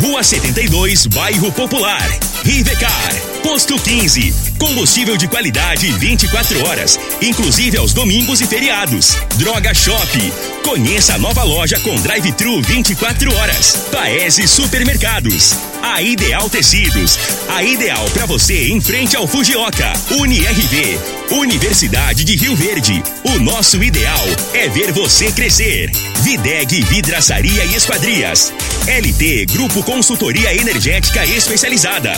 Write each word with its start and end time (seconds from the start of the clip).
Rua 0.00 0.22
72, 0.22 1.06
Bairro 1.06 1.50
Popular. 1.50 2.06
Rivecar, 2.44 3.14
Posto 3.42 3.78
15. 3.78 4.34
Combustível 4.58 5.16
de 5.16 5.26
qualidade 5.26 5.90
24 5.92 6.66
horas, 6.66 6.98
inclusive 7.22 7.76
aos 7.78 7.92
domingos 7.92 8.40
e 8.40 8.46
feriados. 8.46 9.16
Droga 9.36 9.72
Shop. 9.72 10.32
Conheça 10.62 11.14
a 11.14 11.18
nova 11.18 11.42
loja 11.42 11.78
com 11.80 11.94
drive-thru 11.96 12.60
24 12.62 13.34
horas. 13.34 13.88
Paese 13.90 14.46
Supermercados. 14.46 15.56
A 15.82 16.02
Ideal 16.02 16.48
Tecidos. 16.48 17.18
A 17.48 17.62
ideal 17.62 18.08
para 18.10 18.26
você 18.26 18.68
em 18.68 18.80
frente 18.80 19.16
ao 19.16 19.26
Fujioka. 19.26 19.92
UniRV. 20.10 20.98
Universidade 21.30 22.24
de 22.24 22.36
Rio 22.36 22.56
Verde. 22.56 23.02
O 23.24 23.38
nosso 23.38 23.82
ideal 23.82 24.24
é 24.54 24.68
ver 24.68 24.92
você 24.92 25.32
crescer. 25.32 25.90
Videg 26.22 26.82
Vidraçaria 26.84 27.64
e 27.64 27.74
Esquadrias. 27.74 28.52
LT 28.86 29.46
Grupo 29.46 29.82
Consultoria 29.82 30.54
Energética 30.54 31.24
Especializada. 31.24 32.12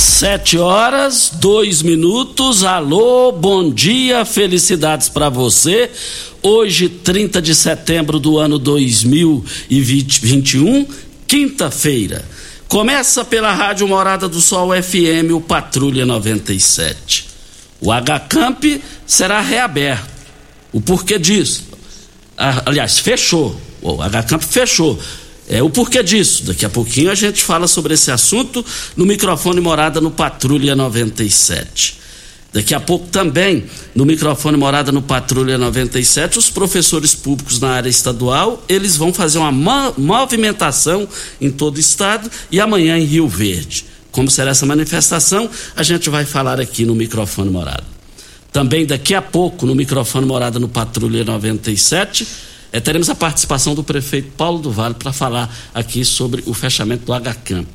Sete 0.00 0.56
horas, 0.56 1.32
dois 1.34 1.82
minutos. 1.82 2.64
Alô, 2.64 3.32
bom 3.32 3.70
dia, 3.70 4.24
felicidades 4.24 5.10
para 5.10 5.28
você. 5.28 5.90
Hoje, 6.42 6.88
30 6.88 7.42
de 7.42 7.54
setembro 7.54 8.18
do 8.18 8.38
ano 8.38 8.58
2021, 8.58 10.86
quinta-feira. 11.26 12.24
Começa 12.66 13.26
pela 13.26 13.52
Rádio 13.52 13.86
Morada 13.86 14.26
do 14.26 14.40
Sol 14.40 14.70
FM, 14.70 15.34
o 15.34 15.40
Patrulha 15.40 16.06
97. 16.06 17.28
O 17.78 17.92
H-Camp 17.92 18.64
será 19.06 19.42
reaberto. 19.42 20.08
O 20.72 20.80
porquê 20.80 21.18
disso? 21.18 21.64
Aliás, 22.38 22.98
fechou. 22.98 23.54
O 23.82 24.00
H-Camp 24.00 24.42
fechou. 24.42 24.98
É, 25.50 25.60
o 25.60 25.68
porquê 25.68 26.00
disso? 26.00 26.44
Daqui 26.44 26.64
a 26.64 26.70
pouquinho 26.70 27.10
a 27.10 27.14
gente 27.16 27.42
fala 27.42 27.66
sobre 27.66 27.94
esse 27.94 28.08
assunto 28.12 28.64
no 28.96 29.04
microfone 29.04 29.60
Morada 29.60 30.00
no 30.00 30.08
Patrulha 30.08 30.76
97. 30.76 31.98
Daqui 32.52 32.72
a 32.72 32.78
pouco 32.78 33.08
também, 33.08 33.64
no 33.92 34.06
microfone 34.06 34.56
Morada 34.56 34.92
no 34.92 35.02
Patrulha 35.02 35.58
97, 35.58 36.38
os 36.38 36.48
professores 36.48 37.16
públicos 37.16 37.58
na 37.58 37.70
área 37.70 37.88
estadual, 37.88 38.62
eles 38.68 38.96
vão 38.96 39.12
fazer 39.12 39.38
uma 39.38 39.50
movimentação 39.98 41.08
em 41.40 41.50
todo 41.50 41.78
o 41.78 41.80
estado 41.80 42.30
e 42.52 42.60
amanhã 42.60 42.96
em 42.96 43.04
Rio 43.04 43.26
Verde. 43.26 43.86
Como 44.12 44.30
será 44.30 44.52
essa 44.52 44.66
manifestação, 44.66 45.50
a 45.74 45.82
gente 45.82 46.08
vai 46.08 46.24
falar 46.24 46.60
aqui 46.60 46.84
no 46.84 46.94
microfone 46.94 47.50
Morada. 47.50 47.84
Também 48.52 48.86
daqui 48.86 49.16
a 49.16 49.22
pouco, 49.22 49.66
no 49.66 49.74
microfone 49.74 50.26
Morada 50.26 50.60
no 50.60 50.68
Patrulha 50.68 51.24
97, 51.24 52.49
é, 52.72 52.80
teremos 52.80 53.10
a 53.10 53.14
participação 53.14 53.74
do 53.74 53.82
prefeito 53.82 54.30
Paulo 54.36 54.58
do 54.58 54.70
Vale 54.70 54.94
para 54.94 55.12
falar 55.12 55.54
aqui 55.74 56.04
sobre 56.04 56.42
o 56.46 56.54
fechamento 56.54 57.04
do 57.04 57.12
H-Camp. 57.12 57.68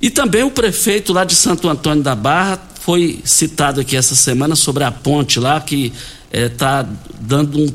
E 0.00 0.10
também 0.10 0.42
o 0.42 0.50
prefeito 0.50 1.12
lá 1.12 1.24
de 1.24 1.34
Santo 1.34 1.68
Antônio 1.68 2.02
da 2.02 2.14
Barra 2.14 2.60
foi 2.80 3.20
citado 3.24 3.80
aqui 3.80 3.96
essa 3.96 4.16
semana 4.16 4.56
sobre 4.56 4.82
a 4.82 4.90
ponte 4.90 5.38
lá 5.38 5.60
que 5.60 5.92
está 6.32 6.80
é, 6.80 6.86
dando 7.20 7.60
um 7.60 7.68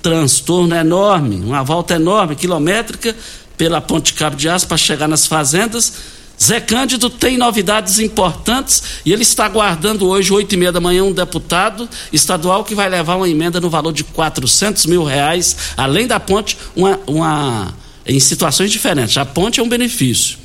transtorno 0.00 0.74
enorme, 0.74 1.36
uma 1.36 1.64
volta 1.64 1.94
enorme, 1.94 2.36
quilométrica, 2.36 3.16
pela 3.56 3.80
ponte 3.80 4.14
Cabo 4.14 4.36
de 4.36 4.48
Aço 4.48 4.66
para 4.66 4.76
chegar 4.76 5.08
nas 5.08 5.26
fazendas 5.26 5.92
Zé 6.42 6.60
Cândido 6.60 7.08
tem 7.08 7.38
novidades 7.38 8.00
importantes 8.00 8.82
e 9.06 9.12
ele 9.12 9.22
está 9.22 9.44
aguardando 9.44 10.08
hoje, 10.08 10.32
oito 10.32 10.52
e 10.54 10.58
meia 10.58 10.72
da 10.72 10.80
manhã, 10.80 11.04
um 11.04 11.12
deputado 11.12 11.88
estadual 12.12 12.64
que 12.64 12.74
vai 12.74 12.88
levar 12.88 13.14
uma 13.14 13.28
emenda 13.28 13.60
no 13.60 13.70
valor 13.70 13.92
de 13.92 14.02
400 14.02 14.86
mil 14.86 15.04
reais, 15.04 15.56
além 15.76 16.04
da 16.04 16.18
ponte, 16.18 16.58
uma, 16.74 16.98
uma, 17.06 17.72
em 18.04 18.18
situações 18.18 18.72
diferentes. 18.72 19.16
A 19.16 19.24
ponte 19.24 19.60
é 19.60 19.62
um 19.62 19.68
benefício. 19.68 20.42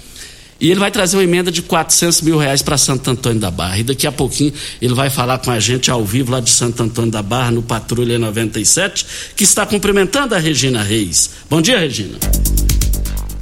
E 0.62 0.70
ele 0.70 0.80
vai 0.80 0.92
trazer 0.92 1.18
uma 1.18 1.24
emenda 1.24 1.52
de 1.52 1.64
400 1.64 2.22
mil 2.22 2.38
reais 2.38 2.62
para 2.62 2.78
Santo 2.78 3.10
Antônio 3.10 3.40
da 3.40 3.50
Barra. 3.50 3.80
E 3.80 3.84
daqui 3.84 4.06
a 4.06 4.12
pouquinho 4.12 4.54
ele 4.80 4.94
vai 4.94 5.10
falar 5.10 5.40
com 5.40 5.50
a 5.50 5.60
gente 5.60 5.90
ao 5.90 6.06
vivo 6.06 6.32
lá 6.32 6.40
de 6.40 6.50
Santo 6.52 6.82
Antônio 6.82 7.12
da 7.12 7.24
Barra, 7.24 7.52
no 7.52 7.64
Patrulha 7.64 8.20
97, 8.20 9.06
que 9.36 9.44
está 9.44 9.66
cumprimentando 9.66 10.36
a 10.36 10.38
Regina 10.38 10.84
Reis. 10.84 11.32
Bom 11.50 11.60
dia, 11.60 11.80
Regina. 11.80 12.18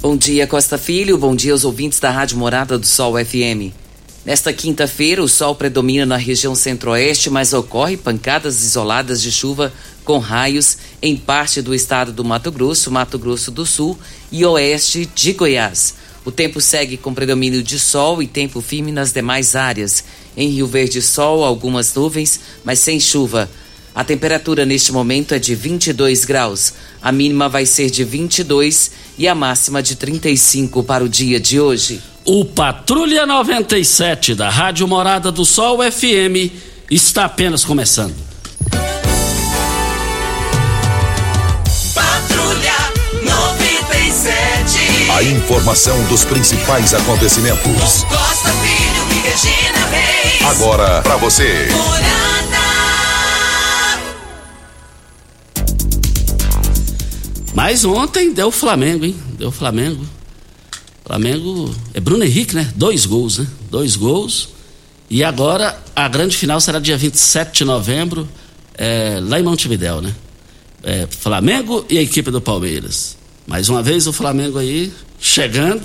Bom 0.08 0.16
dia, 0.16 0.46
Costa 0.46 0.78
Filho. 0.78 1.18
Bom 1.18 1.34
dia 1.34 1.50
aos 1.50 1.64
ouvintes 1.64 1.98
da 1.98 2.12
Rádio 2.12 2.38
Morada 2.38 2.78
do 2.78 2.86
Sol 2.86 3.14
FM. 3.14 3.74
Nesta 4.24 4.52
quinta-feira, 4.52 5.20
o 5.20 5.26
sol 5.26 5.56
predomina 5.56 6.06
na 6.06 6.16
região 6.16 6.54
centro-oeste, 6.54 7.28
mas 7.28 7.52
ocorre 7.52 7.96
pancadas 7.96 8.62
isoladas 8.62 9.20
de 9.20 9.32
chuva 9.32 9.72
com 10.04 10.18
raios 10.18 10.78
em 11.02 11.16
parte 11.16 11.60
do 11.60 11.74
estado 11.74 12.12
do 12.12 12.24
Mato 12.24 12.52
Grosso, 12.52 12.88
Mato 12.88 13.18
Grosso 13.18 13.50
do 13.50 13.66
Sul 13.66 13.98
e 14.30 14.44
oeste 14.44 15.10
de 15.12 15.32
Goiás. 15.32 15.96
O 16.24 16.30
tempo 16.30 16.60
segue 16.60 16.96
com 16.96 17.12
predomínio 17.12 17.60
de 17.60 17.76
sol 17.76 18.22
e 18.22 18.28
tempo 18.28 18.60
firme 18.60 18.92
nas 18.92 19.10
demais 19.10 19.56
áreas. 19.56 20.04
Em 20.36 20.48
Rio 20.50 20.68
Verde, 20.68 21.02
sol, 21.02 21.44
algumas 21.44 21.92
nuvens, 21.92 22.38
mas 22.64 22.78
sem 22.78 23.00
chuva. 23.00 23.50
A 23.96 24.04
temperatura 24.04 24.66
neste 24.66 24.92
momento 24.92 25.32
é 25.32 25.38
de 25.38 25.54
22 25.54 26.26
graus. 26.26 26.74
A 27.00 27.10
mínima 27.10 27.48
vai 27.48 27.64
ser 27.64 27.88
de 27.88 28.04
22 28.04 28.90
e 29.16 29.26
a 29.26 29.34
máxima 29.34 29.82
de 29.82 29.96
35 29.96 30.82
para 30.82 31.02
o 31.02 31.08
dia 31.08 31.40
de 31.40 31.58
hoje. 31.58 32.02
O 32.22 32.44
Patrulha 32.44 33.24
97 33.24 34.34
da 34.34 34.50
Rádio 34.50 34.86
Morada 34.86 35.32
do 35.32 35.46
Sol 35.46 35.78
FM 35.90 36.52
está 36.90 37.24
apenas 37.24 37.64
começando. 37.64 38.14
Patrulha 41.94 42.74
97. 43.22 45.10
A 45.16 45.22
informação 45.22 46.04
dos 46.08 46.22
principais 46.22 46.92
acontecimentos. 46.92 48.04
Costa 48.04 48.52
Filho 48.52 49.06
e 49.10 49.20
Regina 49.26 49.86
Reis. 49.86 50.42
Agora 50.50 51.00
para 51.00 51.16
você. 51.16 51.70
Morada. 51.72 52.45
Mas 57.56 57.86
ontem 57.86 58.34
deu 58.34 58.50
Flamengo, 58.50 59.06
hein? 59.06 59.16
Deu 59.38 59.50
Flamengo. 59.50 60.06
Flamengo. 61.06 61.74
É 61.94 62.00
Bruno 62.00 62.22
Henrique, 62.22 62.54
né? 62.54 62.70
Dois 62.76 63.06
gols, 63.06 63.38
né? 63.38 63.46
Dois 63.70 63.96
gols. 63.96 64.50
E 65.08 65.24
agora 65.24 65.82
a 65.96 66.06
grande 66.06 66.36
final 66.36 66.60
será 66.60 66.78
dia 66.78 66.98
27 66.98 67.56
de 67.56 67.64
novembro, 67.64 68.28
é, 68.76 69.20
lá 69.22 69.40
em 69.40 69.42
Montevidéu, 69.42 70.02
né? 70.02 70.14
É, 70.82 71.08
Flamengo 71.08 71.86
e 71.88 71.96
a 71.96 72.02
equipe 72.02 72.30
do 72.30 72.42
Palmeiras. 72.42 73.16
Mais 73.46 73.70
uma 73.70 73.82
vez 73.82 74.06
o 74.06 74.12
Flamengo 74.12 74.58
aí 74.58 74.92
chegando. 75.18 75.82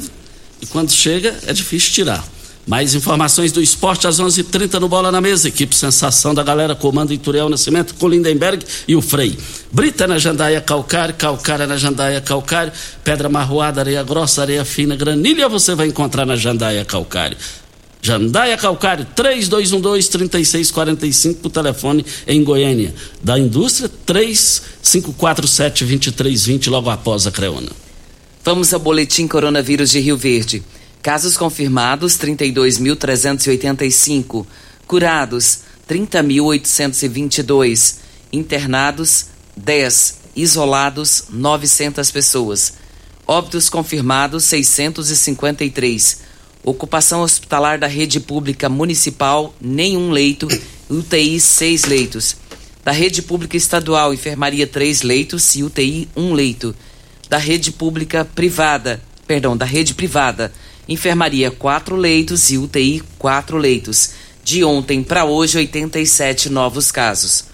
E 0.61 0.65
quando 0.65 0.91
chega 0.91 1.39
é 1.47 1.53
difícil 1.53 1.93
tirar. 1.93 2.27
Mais 2.71 2.95
informações 2.95 3.51
do 3.51 3.61
esporte 3.61 4.07
às 4.07 4.17
11:30 4.17 4.39
h 4.39 4.49
30 4.49 4.79
no 4.79 4.87
Bola 4.87 5.11
na 5.11 5.19
Mesa. 5.19 5.49
Equipe 5.49 5.75
Sensação 5.75 6.33
da 6.33 6.41
galera 6.41 6.73
comando 6.73 7.11
Ituriel 7.11 7.49
Nascimento 7.49 7.93
com 7.95 8.07
Lindenberg 8.07 8.65
e 8.87 8.95
o 8.95 9.01
Frei. 9.01 9.37
Brita 9.69 10.07
na 10.07 10.17
Jandaia 10.17 10.61
Calcário, 10.61 11.13
Calcária 11.15 11.67
na 11.67 11.75
Jandaia 11.75 12.21
Calcário, 12.21 12.71
Pedra 13.03 13.27
Marroada, 13.27 13.81
Areia 13.81 14.01
Grossa, 14.03 14.43
Areia 14.43 14.63
Fina, 14.63 14.95
Granilha 14.95 15.49
você 15.49 15.75
vai 15.75 15.87
encontrar 15.87 16.25
na 16.25 16.37
Jandaia 16.37 16.85
Calcário. 16.85 17.35
Jandaia 18.01 18.55
Calcário 18.55 19.05
3212-3645 19.17 21.41
por 21.41 21.49
telefone 21.49 22.05
em 22.25 22.41
Goiânia. 22.41 22.95
Da 23.21 23.37
indústria 23.37 23.91
3547-2320 24.07 26.69
logo 26.69 26.89
após 26.89 27.27
a 27.27 27.31
Creona. 27.31 27.73
Vamos 28.45 28.73
ao 28.73 28.79
boletim 28.79 29.27
coronavírus 29.27 29.89
de 29.89 29.99
Rio 29.99 30.15
Verde. 30.15 30.63
Casos 31.01 31.37
confirmados 31.37 32.17
32.385, 32.17 34.45
curados 34.85 35.61
30.822, 35.89 37.95
internados 38.31 39.25
10, 39.57 40.19
isolados 40.35 41.23
900 41.29 42.11
pessoas. 42.11 42.73
Óbitos 43.27 43.69
confirmados 43.69 44.43
653 44.45 46.31
Ocupação 46.63 47.23
hospitalar 47.23 47.79
da 47.79 47.87
rede 47.87 48.19
pública 48.19 48.69
municipal, 48.69 49.53
nenhum 49.59 50.11
leito. 50.11 50.47
UTI, 50.87 51.39
seis 51.39 51.85
leitos. 51.85 52.35
Da 52.83 52.91
rede 52.91 53.23
pública 53.23 53.57
estadual, 53.57 54.13
enfermaria, 54.13 54.67
três 54.67 55.01
leitos 55.01 55.55
e 55.55 55.63
UTI, 55.63 56.07
um 56.15 56.33
leito. 56.33 56.75
Da 57.27 57.37
rede 57.37 57.71
pública 57.71 58.23
privada, 58.23 59.01
perdão, 59.25 59.57
da 59.57 59.65
rede 59.65 59.95
privada, 59.95 60.53
enfermaria, 60.91 61.51
quatro 61.51 61.95
leitos 61.95 62.49
e 62.49 62.57
UTI, 62.57 63.03
quatro 63.17 63.57
leitos. 63.57 64.11
De 64.43 64.63
ontem 64.63 65.03
para 65.03 65.25
hoje, 65.25 65.57
87 65.57 66.49
novos 66.49 66.91
casos. 66.91 67.45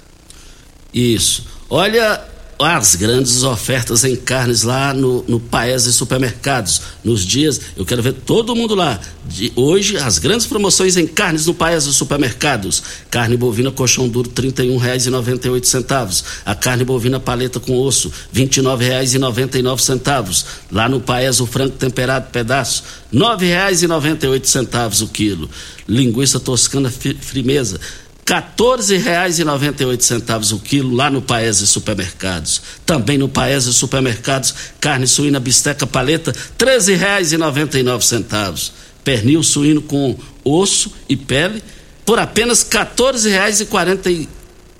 Isso. 0.94 1.46
Olha, 1.70 2.24
as 2.60 2.96
grandes 2.96 3.44
ofertas 3.44 4.04
em 4.04 4.16
carnes 4.16 4.64
lá 4.64 4.92
no, 4.94 5.24
no 5.28 5.40
Paese 5.40 5.94
Supermercados. 5.94 6.82
Nos 7.04 7.24
dias, 7.26 7.62
eu 7.76 7.86
quero 7.86 8.02
ver 8.02 8.14
todo 8.14 8.56
mundo 8.56 8.74
lá. 8.74 9.00
De 9.26 9.52
hoje, 9.56 9.98
as 9.98 10.18
grandes 10.18 10.48
promoções 10.48 10.98
em 10.98 11.06
carnes 11.06 11.46
no 11.46 11.54
Paese 11.54 11.94
Supermercados. 11.94 12.82
Carne 13.12 13.38
bovina 13.38 13.70
colchão 13.72 14.10
duro, 14.10 14.32
R$ 14.36 14.52
31,98. 14.52 16.24
A 16.46 16.56
carne 16.56 16.84
bovina 16.84 17.20
paleta 17.20 17.60
com 17.60 17.78
osso, 17.78 18.12
R$ 18.34 18.46
29,99. 18.46 20.44
Lá 20.72 20.90
no 20.90 21.00
Paese, 21.00 21.44
o 21.44 21.46
frango 21.46 21.76
temperado 21.76 22.32
pedaço, 22.32 22.84
R$ 23.14 23.20
9,98 23.20 25.04
o 25.04 25.08
quilo. 25.08 25.48
Linguiça 25.88 26.40
toscana 26.40 26.90
frimeza, 26.90 27.80
14,98 28.28 30.52
o 30.52 30.60
quilo 30.60 30.94
lá 30.94 31.10
no 31.10 31.22
Paese 31.22 31.66
Supermercados. 31.66 32.62
Também 32.86 33.18
no 33.18 33.30
Paese 33.30 33.74
Supermercados, 33.74 34.54
carne 34.82 35.08
suína 35.08 35.40
bisteca 35.40 35.88
paleta, 35.88 36.32
R$ 36.32 36.38
13,99. 36.66 38.72
Pernil 39.02 39.42
suíno 39.42 39.82
com 39.82 40.20
osso 40.44 40.92
e 41.08 41.16
pele 41.16 41.64
por 42.06 42.20
apenas 42.20 42.64
R$ 42.64 42.80
14,49. 42.80 44.28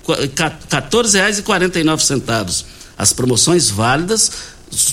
14,49. 0.06 2.64
As 2.98 3.14
promoções 3.14 3.70
válidas 3.70 4.30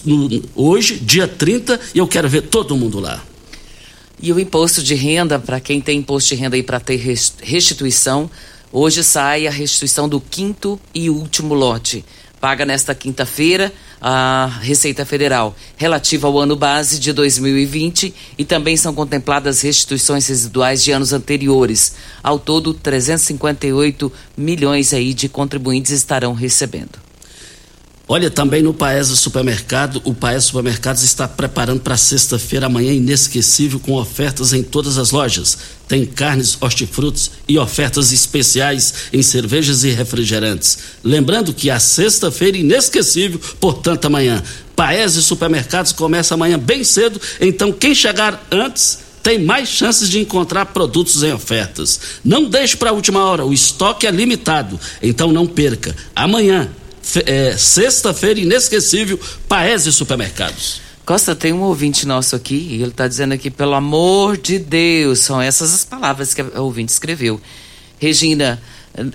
no, 0.06 0.42
hoje, 0.56 0.96
dia 0.96 1.28
30, 1.28 1.78
e 1.94 1.98
eu 1.98 2.08
quero 2.08 2.30
ver 2.30 2.44
todo 2.44 2.78
mundo 2.78 3.02
lá. 3.02 3.22
E 4.22 4.32
o 4.32 4.40
imposto 4.40 4.82
de 4.82 4.96
renda, 4.96 5.38
para 5.38 5.60
quem 5.60 5.82
tem 5.82 6.00
imposto 6.00 6.30
de 6.30 6.42
renda 6.42 6.56
aí 6.56 6.64
para 6.64 6.80
ter 6.80 6.98
restituição, 7.42 8.30
hoje 8.72 9.04
sai 9.04 9.48
a 9.48 9.52
restituição 9.52 10.08
do 10.08 10.22
quinto 10.22 10.80
e 10.94 11.10
último 11.10 11.54
lote. 11.54 12.04
Paga 12.40 12.66
nesta 12.66 12.94
quinta-feira 12.94 13.74
a 14.00 14.60
Receita 14.62 15.06
Federal, 15.06 15.56
relativa 15.76 16.28
ao 16.28 16.38
ano 16.38 16.56
base 16.56 17.00
de 17.00 17.12
2020 17.12 18.14
e 18.38 18.46
também 18.46 18.78
são 18.78 18.94
contempladas 18.94 19.62
restituições 19.62 20.28
residuais 20.28 20.84
de 20.84 20.92
anos 20.92 21.12
anteriores. 21.12 21.96
Ao 22.22 22.38
todo, 22.38 22.74
358 22.74 24.12
milhões 24.38 24.94
aí 24.94 25.14
de 25.14 25.28
contribuintes 25.28 25.92
estarão 25.92 26.34
recebendo. 26.34 27.05
Olha, 28.08 28.30
também 28.30 28.62
no 28.62 28.72
Paese 28.72 29.18
Supermercado, 29.18 30.00
o 30.06 30.14
Paese 30.14 30.46
Supermercados 30.46 31.02
está 31.02 31.28
preparando 31.28 31.80
para 31.80 31.98
sexta-feira 31.98 32.68
amanhã 32.68 32.94
inesquecível 32.94 33.80
com 33.80 33.94
ofertas 33.94 34.54
em 34.54 34.62
todas 34.62 35.00
as 35.00 35.10
lojas. 35.10 35.58
Tem 35.88 36.06
carnes, 36.06 36.56
hortifrutos 36.62 37.32
e 37.48 37.58
ofertas 37.58 38.12
especiais 38.12 38.94
em 39.12 39.24
cervejas 39.24 39.84
e 39.84 39.90
refrigerantes. 39.90 40.78
Lembrando 41.04 41.52
que 41.52 41.72
a 41.72 41.80
sexta-feira 41.80 42.58
inesquecível, 42.58 43.40
portanto 43.60 44.06
amanhã. 44.06 44.44
Paese 44.76 45.24
Supermercados 45.24 45.92
começa 45.92 46.36
amanhã 46.36 46.60
bem 46.60 46.84
cedo, 46.84 47.20
então 47.42 47.72
quem 47.72 47.96
chegar 47.96 48.46
antes 48.52 49.00
tem 49.24 49.40
mais 49.40 49.68
chances 49.68 50.08
de 50.08 50.20
encontrar 50.20 50.68
produtos 50.68 51.24
em 51.24 51.34
ofertas. 51.34 52.00
Não 52.24 52.48
deixe 52.48 52.78
para 52.78 52.92
a 52.92 52.94
última 52.94 53.24
hora, 53.24 53.44
o 53.44 53.52
estoque 53.52 54.06
é 54.06 54.12
limitado, 54.12 54.80
então 55.02 55.32
não 55.32 55.48
perca. 55.48 55.96
Amanhã 56.16 56.70
é, 57.26 57.56
sexta-feira 57.58 58.40
inesquecível, 58.40 59.20
Paese 59.48 59.92
Supermercados. 59.92 60.82
Costa, 61.06 61.36
tem 61.36 61.54
um 61.54 61.62
ouvinte 61.62 62.08
nosso 62.08 62.36
aqui 62.36 62.56
e 62.56 62.76
ele 62.76 62.88
está 62.88 63.08
dizendo 63.08 63.34
aqui, 63.34 63.52
pelo 63.52 63.76
amor 63.76 64.38
de 64.38 64.58
Deus, 64.58 65.20
são 65.20 65.40
essas 65.40 65.74
as 65.74 65.86
palavras 65.86 66.34
que 66.34 66.42
o 66.42 66.64
ouvinte 66.64 66.92
escreveu. 66.92 67.40
Regina, 68.00 68.60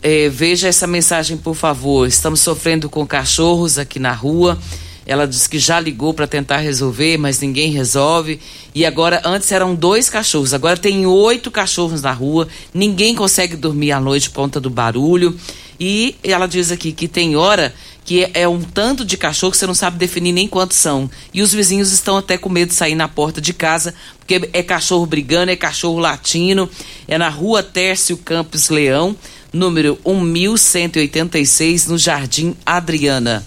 é, 0.03 0.29
veja 0.29 0.69
essa 0.69 0.87
mensagem, 0.87 1.37
por 1.37 1.55
favor. 1.55 2.07
Estamos 2.07 2.41
sofrendo 2.41 2.89
com 2.89 3.07
cachorros 3.07 3.79
aqui 3.79 3.99
na 3.99 4.13
rua. 4.13 4.57
Ela 5.05 5.27
disse 5.27 5.49
que 5.49 5.59
já 5.59 5.81
ligou 5.81 6.15
para 6.15 6.27
tentar 6.29 6.59
resolver, 6.59 7.17
mas 7.19 7.41
ninguém 7.41 7.73
resolve. 7.73 8.39
E 8.73 8.87
agora, 8.87 9.21
antes 9.25 9.51
eram 9.51 9.75
dois 9.75 10.09
cachorros, 10.09 10.55
agora 10.55 10.77
tem 10.77 11.07
oito 11.07 11.51
cachorros 11.51 12.03
na 12.03 12.13
rua. 12.13 12.47
Ninguém 12.73 13.17
consegue 13.17 13.57
dormir 13.57 13.91
à 13.91 13.99
noite 13.99 14.31
por 14.31 14.37
conta 14.37 14.61
do 14.61 14.71
barulho. 14.71 15.37
E 15.81 16.15
ela 16.23 16.47
diz 16.47 16.71
aqui 16.71 16.93
que 16.93 17.09
tem 17.09 17.37
hora 17.37 17.75
que 18.05 18.29
é, 18.35 18.47
um 18.47 18.61
tanto 18.61 19.05
de 19.05 19.17
cachorro 19.17 19.53
que 19.53 19.57
você 19.57 19.67
não 19.67 19.75
sabe 19.75 19.97
definir 19.97 20.33
nem 20.33 20.47
quantos 20.47 20.77
são. 20.77 21.11
E 21.33 21.41
os 21.41 21.53
vizinhos 21.53 21.91
estão 21.91 22.17
até 22.19 22.37
com 22.37 22.49
medo 22.49 22.69
de 22.69 22.75
sair 22.75 22.95
na 22.95 23.09
porta 23.09 23.41
de 23.41 23.55
casa, 23.55 23.95
porque 24.19 24.51
é 24.53 24.63
cachorro 24.63 25.07
brigando, 25.07 25.51
é 25.51 25.57
cachorro 25.57 25.99
latino. 25.99 26.69
É 27.09 27.17
na 27.17 27.29
rua 27.29 27.63
Tércio 27.63 28.17
Campos 28.19 28.69
Leão, 28.69 29.17
número 29.53 29.99
1186, 30.05 31.87
no 31.87 31.97
Jardim 31.97 32.55
Adriana. 32.67 33.47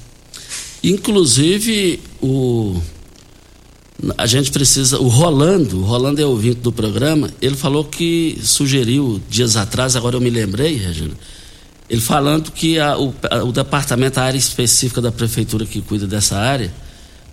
Inclusive, 0.84 2.00
o 2.22 2.82
a 4.18 4.26
gente 4.26 4.52
precisa. 4.52 5.00
O 5.00 5.08
Rolando, 5.08 5.80
o 5.80 5.84
Rolando 5.84 6.22
é 6.22 6.26
ouvinte 6.26 6.60
do 6.60 6.72
programa, 6.72 7.30
ele 7.42 7.56
falou 7.56 7.86
que 7.86 8.38
sugeriu 8.42 9.22
dias 9.30 9.56
atrás, 9.56 9.96
agora 9.96 10.18
eu 10.18 10.22
me 10.22 10.30
lembrei, 10.30 10.76
Regina, 10.76 11.14
ele 11.90 12.02
falando 12.02 12.52
que 12.52 12.80
a, 12.80 12.98
o, 12.98 13.14
a, 13.30 13.44
o 13.44 13.52
departamento, 13.52 14.20
a 14.20 14.24
área 14.24 14.38
específica 14.38 15.02
da 15.02 15.12
prefeitura 15.12 15.66
que 15.66 15.82
cuida 15.82 16.08
dessa 16.08 16.38
área, 16.38 16.72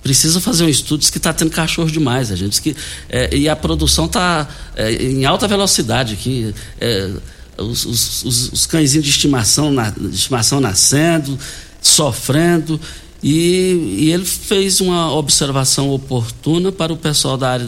precisa 0.03 0.41
fazer 0.41 0.65
um 0.65 0.69
estudo 0.69 1.01
diz 1.01 1.11
que 1.11 1.19
está 1.19 1.33
tendo 1.33 1.51
cachorro 1.51 1.91
demais, 1.91 2.31
a 2.33 2.37
gente 2.37 2.61
que 2.61 2.75
é, 3.09 3.37
e 3.37 3.49
a 3.49 3.55
produção 3.55 4.07
está 4.07 4.49
é, 4.75 4.93
em 4.93 5.25
alta 5.25 5.47
velocidade 5.47 6.15
aqui. 6.15 6.55
É, 6.81 7.11
os, 7.59 7.85
os, 7.85 8.25
os, 8.25 8.53
os, 8.53 8.67
cãezinhos 8.67 9.05
de 9.05 9.11
estimação, 9.11 9.71
na, 9.71 9.91
de 9.91 10.15
estimação 10.15 10.61
nascendo, 10.61 11.39
sofrendo. 11.83 12.81
E, 13.23 13.99
e, 13.99 14.11
ele 14.11 14.25
fez 14.25 14.81
uma 14.81 15.13
observação 15.13 15.91
oportuna 15.91 16.73
para 16.73 16.91
o 16.91 16.97
pessoal 16.97 17.37
da 17.37 17.51
área, 17.51 17.67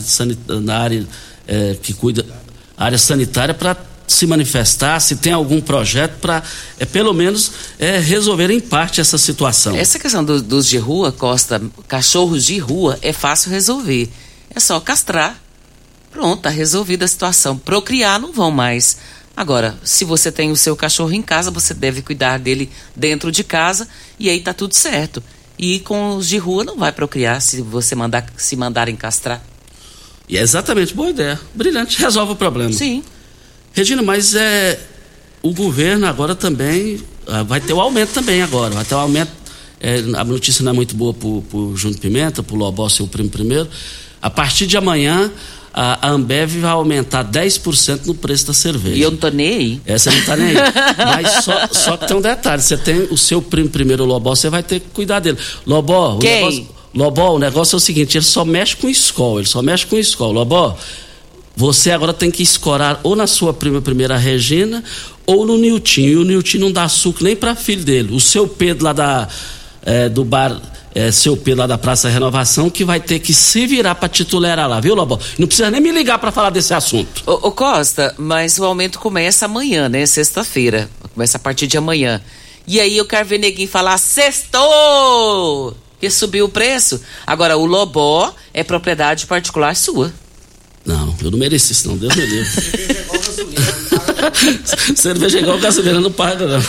da 0.63 0.79
área 0.79 1.07
é, 1.47 1.77
que 1.83 1.93
cuida, 1.93 2.25
área 2.75 2.97
sanitária, 2.97 3.53
para 3.53 3.77
se 4.07 4.27
manifestar, 4.27 5.01
se 5.01 5.17
tem 5.17 5.33
algum 5.33 5.61
projeto 5.61 6.19
para, 6.21 6.43
é, 6.79 6.85
pelo 6.85 7.13
menos, 7.13 7.53
é, 7.79 7.99
resolver 7.99 8.51
em 8.51 8.61
parte 8.61 9.01
essa 9.01 9.19
situação. 9.19 9.75
Essa 9.77 9.99
questão 9.99 10.25
do, 10.25 10.43
dos 10.43 10.67
de 10.67 10.79
rua, 10.79 11.13
Costa, 11.13 11.61
cachorros 11.89 12.45
de 12.45 12.59
rua, 12.59 12.99
é 13.03 13.13
fácil 13.13 13.51
resolver. 13.51 14.11
É 14.55 14.61
só 14.61 14.79
castrar. 14.81 15.41
Pronto, 16.11 16.43
tá 16.43 16.51
resolvida 16.51 17.05
a 17.05 17.09
situação. 17.09 17.57
Procriar 17.57 18.21
não 18.21 18.33
vão 18.33 18.51
mais. 18.51 18.99
Agora, 19.35 19.75
se 19.83 20.05
você 20.05 20.31
tem 20.31 20.51
o 20.51 20.57
seu 20.57 20.77
cachorro 20.77 21.13
em 21.13 21.23
casa, 21.23 21.51
você 21.51 21.73
deve 21.73 22.03
cuidar 22.03 22.39
dele 22.39 22.71
dentro 22.95 23.33
de 23.33 23.43
casa 23.43 23.89
e 24.19 24.29
aí 24.29 24.41
tá 24.41 24.53
tudo 24.53 24.75
certo. 24.75 25.23
E 25.59 25.81
com 25.81 26.17
os 26.17 26.29
de 26.29 26.37
rua 26.37 26.65
não 26.65 26.77
vai 26.77 26.93
procriar 26.93 27.41
se 27.41 27.63
você 27.63 27.95
mandar 27.95 28.27
se 28.37 28.57
mandarem 28.57 28.95
castrar. 28.95 29.43
E 30.29 30.37
é 30.37 30.41
exatamente 30.41 30.95
boa 30.95 31.11
ideia. 31.11 31.41
Brilhante, 31.55 31.99
resolve 31.99 32.33
o 32.33 32.37
problema. 32.37 32.73
Sim. 32.73 33.03
Regina, 33.73 34.03
mas 34.03 34.35
é 34.35 34.79
o 35.43 35.53
governo 35.53 36.07
agora 36.07 36.35
também 36.35 37.01
ah, 37.27 37.43
vai 37.43 37.61
ter 37.61 37.73
o 37.73 37.81
aumento 37.81 38.11
também 38.11 38.43
agora, 38.43 38.75
vai 38.75 38.85
ter 38.85 38.95
o 38.95 38.99
aumento. 38.99 39.31
É, 39.81 39.99
a 40.17 40.25
notícia 40.25 40.65
não 40.65 40.71
é 40.71 40.75
muito 40.75 40.95
boa 40.95 41.13
para 41.13 41.27
o 41.29 41.77
Júnior 41.77 42.01
Pimenta, 42.01 42.43
para 42.43 42.55
o 42.55 42.59
Lobó, 42.59 42.89
seu 42.89 43.07
primo 43.07 43.29
primeiro. 43.29 43.69
A 44.21 44.31
partir 44.31 44.67
de 44.67 44.77
amanhã, 44.77 45.31
a, 45.75 46.11
Ambev 46.11 46.61
vai 46.61 46.71
aumentar 46.71 47.25
10% 47.25 48.07
no 48.07 48.15
preço 48.15 48.47
da 48.47 48.53
cerveja. 48.53 48.97
E 48.97 49.03
eu 49.03 49.11
não 49.11 49.19
tô 49.19 49.29
nem 49.29 49.49
aí. 49.49 49.81
Essa 49.85 50.13
não 50.13 50.25
tá 50.25 50.37
nem 50.37 50.49
aí. 50.49 50.55
Mas 50.99 51.45
só, 51.45 51.69
só 51.73 51.97
que 51.97 52.07
tem 52.07 52.17
um 52.17 52.21
detalhe: 52.21 52.63
você 52.63 52.77
tem 52.77 53.09
o 53.11 53.17
seu 53.17 53.43
primo 53.43 53.69
primeiro, 53.69 54.05
o 54.05 54.07
Lobó, 54.07 54.35
você 54.35 54.49
vai 54.49 54.63
ter 54.63 54.81
que 54.81 54.89
cuidar 54.91 55.19
dele. 55.19 55.39
Lobó, 55.67 56.17
o 56.17 56.19
Quem? 56.19 56.37
negócio. 56.37 56.69
Lobó, 56.95 57.35
o 57.35 57.39
negócio 57.39 57.75
é 57.75 57.79
o 57.79 57.81
seguinte: 57.81 58.17
ele 58.17 58.25
só 58.25 58.45
mexe 58.45 58.77
com 58.77 58.89
escola, 58.89 59.41
ele 59.41 59.49
só 59.49 59.63
mexe 59.63 59.87
com 59.87 59.99
escola. 59.99 60.33
Lobó, 60.33 60.79
você 61.57 61.91
agora 61.91 62.13
tem 62.13 62.31
que 62.31 62.43
escorar 62.43 63.01
ou 63.03 63.15
na 63.15 63.27
sua 63.27 63.53
prima 63.53 63.81
primeira 63.83 64.17
Regina 64.17 64.83
ou 65.27 65.47
no 65.47 65.59
Niltinho. 65.59 66.09
E 66.09 66.17
o 66.17 66.25
Niltinho 66.25 66.65
não 66.65 66.73
dá 66.73 66.89
suco 66.89 67.23
nem 67.23 67.37
para 67.37 67.55
filho 67.55 67.85
dele. 67.85 68.15
O 68.15 68.21
seu 68.21 68.49
Pedro 68.49 68.85
lá 68.85 68.93
da, 68.93 69.29
eh, 69.85 70.09
do 70.09 70.25
bar. 70.25 70.61
eh, 70.95 71.11
seu 71.11 71.37
Pedro 71.37 71.61
lá 71.61 71.67
da 71.67 71.79
Praça 71.79 72.09
Renovação, 72.09 72.69
que 72.69 72.85
vai 72.85 73.01
ter 73.01 73.19
que 73.19 73.33
se 73.33 73.67
virar 73.67 73.95
para 73.95 74.09
titular 74.11 74.59
lá, 74.69 74.79
viu, 74.79 74.95
Lobó? 74.95 75.19
Não 75.39 75.47
precisa 75.47 75.71
nem 75.71 75.81
me 75.81 75.91
ligar 75.91 76.19
para 76.19 76.31
falar 76.31 76.51
desse 76.51 76.75
assunto. 76.75 77.23
Ô, 77.27 77.49
ô, 77.49 77.53
Costa, 77.53 78.15
mas 78.19 78.59
o 78.59 78.65
aumento 78.65 78.99
começa 78.99 79.47
amanhã, 79.47 79.89
né? 79.89 80.05
Sexta-feira. 80.05 80.91
Começa 81.15 81.39
a 81.39 81.41
partir 81.41 81.67
de 81.67 81.79
amanhã. 81.79 82.21
E 82.67 82.79
aí 82.79 82.97
eu 82.97 83.07
quero 83.07 83.27
ver 83.27 83.39
neguinho 83.39 83.69
falar, 83.69 83.97
sextou! 83.99 85.77
Que 86.01 86.11
subiu 86.11 86.47
o 86.47 86.49
preço. 86.49 87.01
Agora, 87.27 87.57
o 87.57 87.65
Lobó 87.65 88.35
é 88.53 88.63
propriedade 88.63 89.27
particular 89.27 89.75
sua. 89.77 90.13
Não, 90.85 91.15
eu 91.23 91.31
não 91.31 91.39
mereci 91.39 91.73
isso, 91.73 91.89
não. 91.89 91.97
Deus 91.97 92.15
me 92.17 92.27
livre. 92.27 93.03
Cerveja 94.97 95.39
igual 95.41 95.59
gasolina 95.59 96.01
não 96.01 96.13
paga, 96.13 96.47
não. 96.47 96.61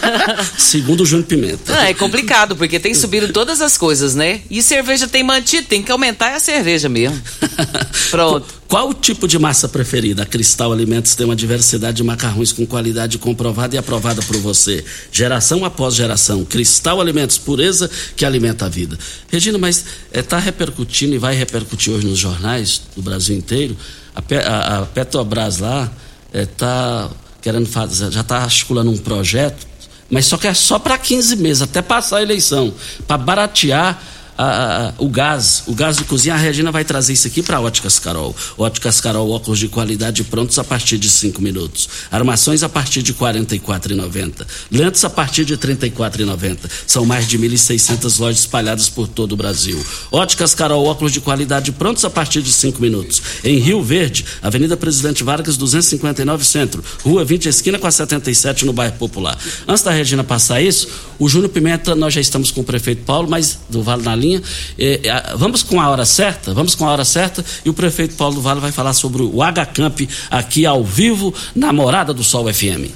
Segundo 0.58 1.02
o 1.02 1.06
Júnior 1.06 1.26
Pimenta. 1.26 1.74
Ah, 1.78 1.88
é 1.90 1.94
complicado, 1.94 2.56
porque 2.56 2.78
tem 2.78 2.94
subido 2.94 3.32
todas 3.32 3.60
as 3.60 3.76
coisas, 3.76 4.14
né? 4.14 4.40
E 4.50 4.62
cerveja 4.62 5.06
tem 5.08 5.22
mantido, 5.22 5.66
tem 5.66 5.82
que 5.82 5.90
aumentar 5.92 6.34
a 6.34 6.40
cerveja 6.40 6.88
mesmo. 6.88 7.20
Pronto. 8.10 8.60
Qual 8.68 8.88
o 8.90 8.94
tipo 8.94 9.26
de 9.26 9.36
massa 9.36 9.68
preferida? 9.68 10.22
A 10.22 10.26
Cristal 10.26 10.72
Alimentos 10.72 11.16
tem 11.16 11.26
uma 11.26 11.34
diversidade 11.34 11.96
de 11.96 12.04
macarrões 12.04 12.52
com 12.52 12.64
qualidade 12.64 13.18
comprovada 13.18 13.74
e 13.74 13.78
aprovada 13.78 14.22
por 14.22 14.36
você. 14.36 14.84
Geração 15.10 15.64
após 15.64 15.94
geração. 15.96 16.44
Cristal 16.44 17.00
Alimentos, 17.00 17.36
pureza 17.36 17.90
que 18.14 18.24
alimenta 18.24 18.66
a 18.66 18.68
vida. 18.68 18.96
Regina, 19.28 19.58
mas 19.58 19.84
está 20.12 20.38
repercutindo 20.38 21.14
e 21.14 21.18
vai 21.18 21.34
repercutir 21.34 21.92
hoje 21.92 22.06
nos 22.06 22.18
jornais 22.18 22.80
do 22.94 23.02
Brasil 23.02 23.36
inteiro. 23.36 23.76
A, 24.14 24.22
Pe- 24.22 24.36
a- 24.36 24.78
a 24.82 24.86
Petrobras 24.86 25.58
lá 25.58 25.90
está 26.32 27.10
querendo 27.40 27.66
fazer, 27.66 28.10
já 28.10 28.20
está 28.20 28.38
articulando 28.38 28.90
um 28.90 28.98
projeto, 28.98 29.66
mas 30.10 30.26
só 30.26 30.36
que 30.36 30.46
é 30.46 30.54
só 30.54 30.78
para 30.78 30.98
15 30.98 31.36
meses, 31.36 31.62
até 31.62 31.80
passar 31.80 32.18
a 32.18 32.22
eleição, 32.22 32.72
para 33.06 33.16
baratear 33.16 34.02
a- 34.42 34.88
a- 34.88 34.94
o 34.98 35.08
gás, 35.08 35.64
o 35.66 35.74
gás 35.74 35.96
de 35.96 36.04
cozinha, 36.04 36.34
a 36.34 36.38
Regina 36.38 36.70
vai 36.72 36.84
trazer 36.84 37.12
isso 37.12 37.26
aqui 37.26 37.42
para 37.42 37.60
Óticas 37.60 37.98
Carol. 37.98 38.34
Óticas 38.56 39.00
Carol, 39.00 39.30
óculos 39.30 39.58
de 39.58 39.68
qualidade 39.68 40.24
prontos 40.24 40.58
a 40.58 40.64
partir 40.64 40.98
de 40.98 41.08
5 41.10 41.42
minutos. 41.42 41.88
Armações 42.10 42.62
a 42.62 42.68
partir 42.68 43.02
de 43.02 43.12
R$ 43.12 43.18
44,90. 43.18 44.46
Lentes 44.70 45.04
a 45.04 45.10
partir 45.10 45.44
de 45.44 45.54
R$ 45.54 45.58
34,90. 45.58 46.68
São 46.86 47.04
mais 47.04 47.26
de 47.28 47.38
1.600 47.38 48.18
lojas 48.18 48.40
espalhadas 48.40 48.88
por 48.88 49.06
todo 49.08 49.32
o 49.32 49.36
Brasil. 49.36 49.84
Óticas 50.10 50.54
Carol, 50.54 50.84
óculos 50.86 51.12
de 51.12 51.20
qualidade 51.20 51.72
prontos 51.72 52.04
a 52.04 52.10
partir 52.10 52.42
de 52.42 52.52
5 52.52 52.80
minutos. 52.80 53.22
Em 53.44 53.58
Rio 53.58 53.82
Verde, 53.82 54.24
Avenida 54.42 54.76
Presidente 54.76 55.22
Vargas, 55.22 55.56
259 55.56 56.44
Centro. 56.44 56.82
Rua 57.04 57.24
20, 57.24 57.46
esquina 57.48 57.78
com 57.78 57.86
a 57.86 57.90
77, 57.90 58.64
no 58.64 58.72
bairro 58.72 58.96
Popular. 58.96 59.36
Antes 59.66 59.82
da 59.82 59.90
Regina 59.90 60.24
passar 60.24 60.60
isso, 60.60 60.88
o 61.20 61.28
Júnior 61.28 61.50
Pimenta, 61.50 61.94
nós 61.94 62.14
já 62.14 62.20
estamos 62.20 62.50
com 62.50 62.62
o 62.62 62.64
prefeito 62.64 63.04
Paulo, 63.04 63.28
mas 63.30 63.60
do 63.68 63.82
Vale 63.82 64.02
na 64.02 64.16
linha. 64.16 64.42
Eh, 64.78 65.00
eh, 65.04 65.34
vamos 65.36 65.62
com 65.62 65.78
a 65.78 65.88
hora 65.88 66.06
certa? 66.06 66.54
Vamos 66.54 66.74
com 66.74 66.88
a 66.88 66.90
hora 66.90 67.04
certa 67.04 67.44
e 67.64 67.68
o 67.68 67.74
prefeito 67.74 68.16
Paulo 68.16 68.36
do 68.36 68.40
Vale 68.40 68.58
vai 68.58 68.72
falar 68.72 68.94
sobre 68.94 69.22
o 69.22 69.42
H-Camp 69.42 70.00
aqui 70.30 70.64
ao 70.64 70.82
vivo, 70.82 71.32
na 71.54 71.72
Morada 71.72 72.14
do 72.14 72.24
Sol 72.24 72.52
FM. 72.52 72.90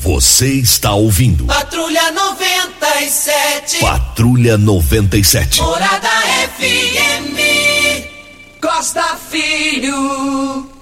Você 0.00 0.52
está 0.52 0.94
ouvindo 0.94 1.46
Patrulha 1.46 2.12
97. 2.12 3.80
Patrulha 3.80 4.58
97. 4.58 5.62
Morada 5.62 6.10
FM. 6.58 7.40
Costa 8.60 9.16
Filho. 9.30 10.73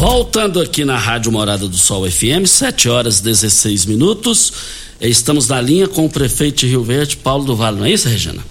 Voltando 0.00 0.62
aqui 0.62 0.82
na 0.82 0.96
Rádio 0.96 1.30
Morada 1.30 1.68
do 1.68 1.76
Sol 1.76 2.10
FM, 2.10 2.46
7 2.46 2.88
horas 2.88 3.20
16 3.20 3.84
minutos. 3.84 4.50
Estamos 4.98 5.46
na 5.46 5.60
linha 5.60 5.86
com 5.86 6.06
o 6.06 6.10
prefeito 6.10 6.60
de 6.60 6.68
Rio 6.68 6.82
Verde, 6.82 7.18
Paulo 7.18 7.44
do 7.44 7.54
Vale, 7.54 7.76
não 7.76 7.84
é 7.84 7.90
isso, 7.90 8.08
Regina? 8.08 8.42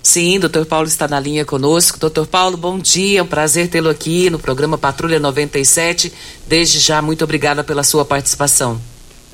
Sim, 0.00 0.38
doutor 0.38 0.64
Paulo 0.66 0.86
está 0.86 1.08
na 1.08 1.18
linha 1.18 1.44
conosco. 1.44 1.98
Doutor 1.98 2.28
Paulo, 2.28 2.56
bom 2.56 2.78
dia, 2.78 3.18
é 3.18 3.22
um 3.24 3.26
prazer 3.26 3.68
tê-lo 3.68 3.88
aqui 3.88 4.30
no 4.30 4.38
programa 4.38 4.78
Patrulha 4.78 5.18
97. 5.18 6.12
Desde 6.46 6.78
já, 6.78 7.02
muito 7.02 7.24
obrigada 7.24 7.64
pela 7.64 7.82
sua 7.82 8.04
participação. 8.04 8.80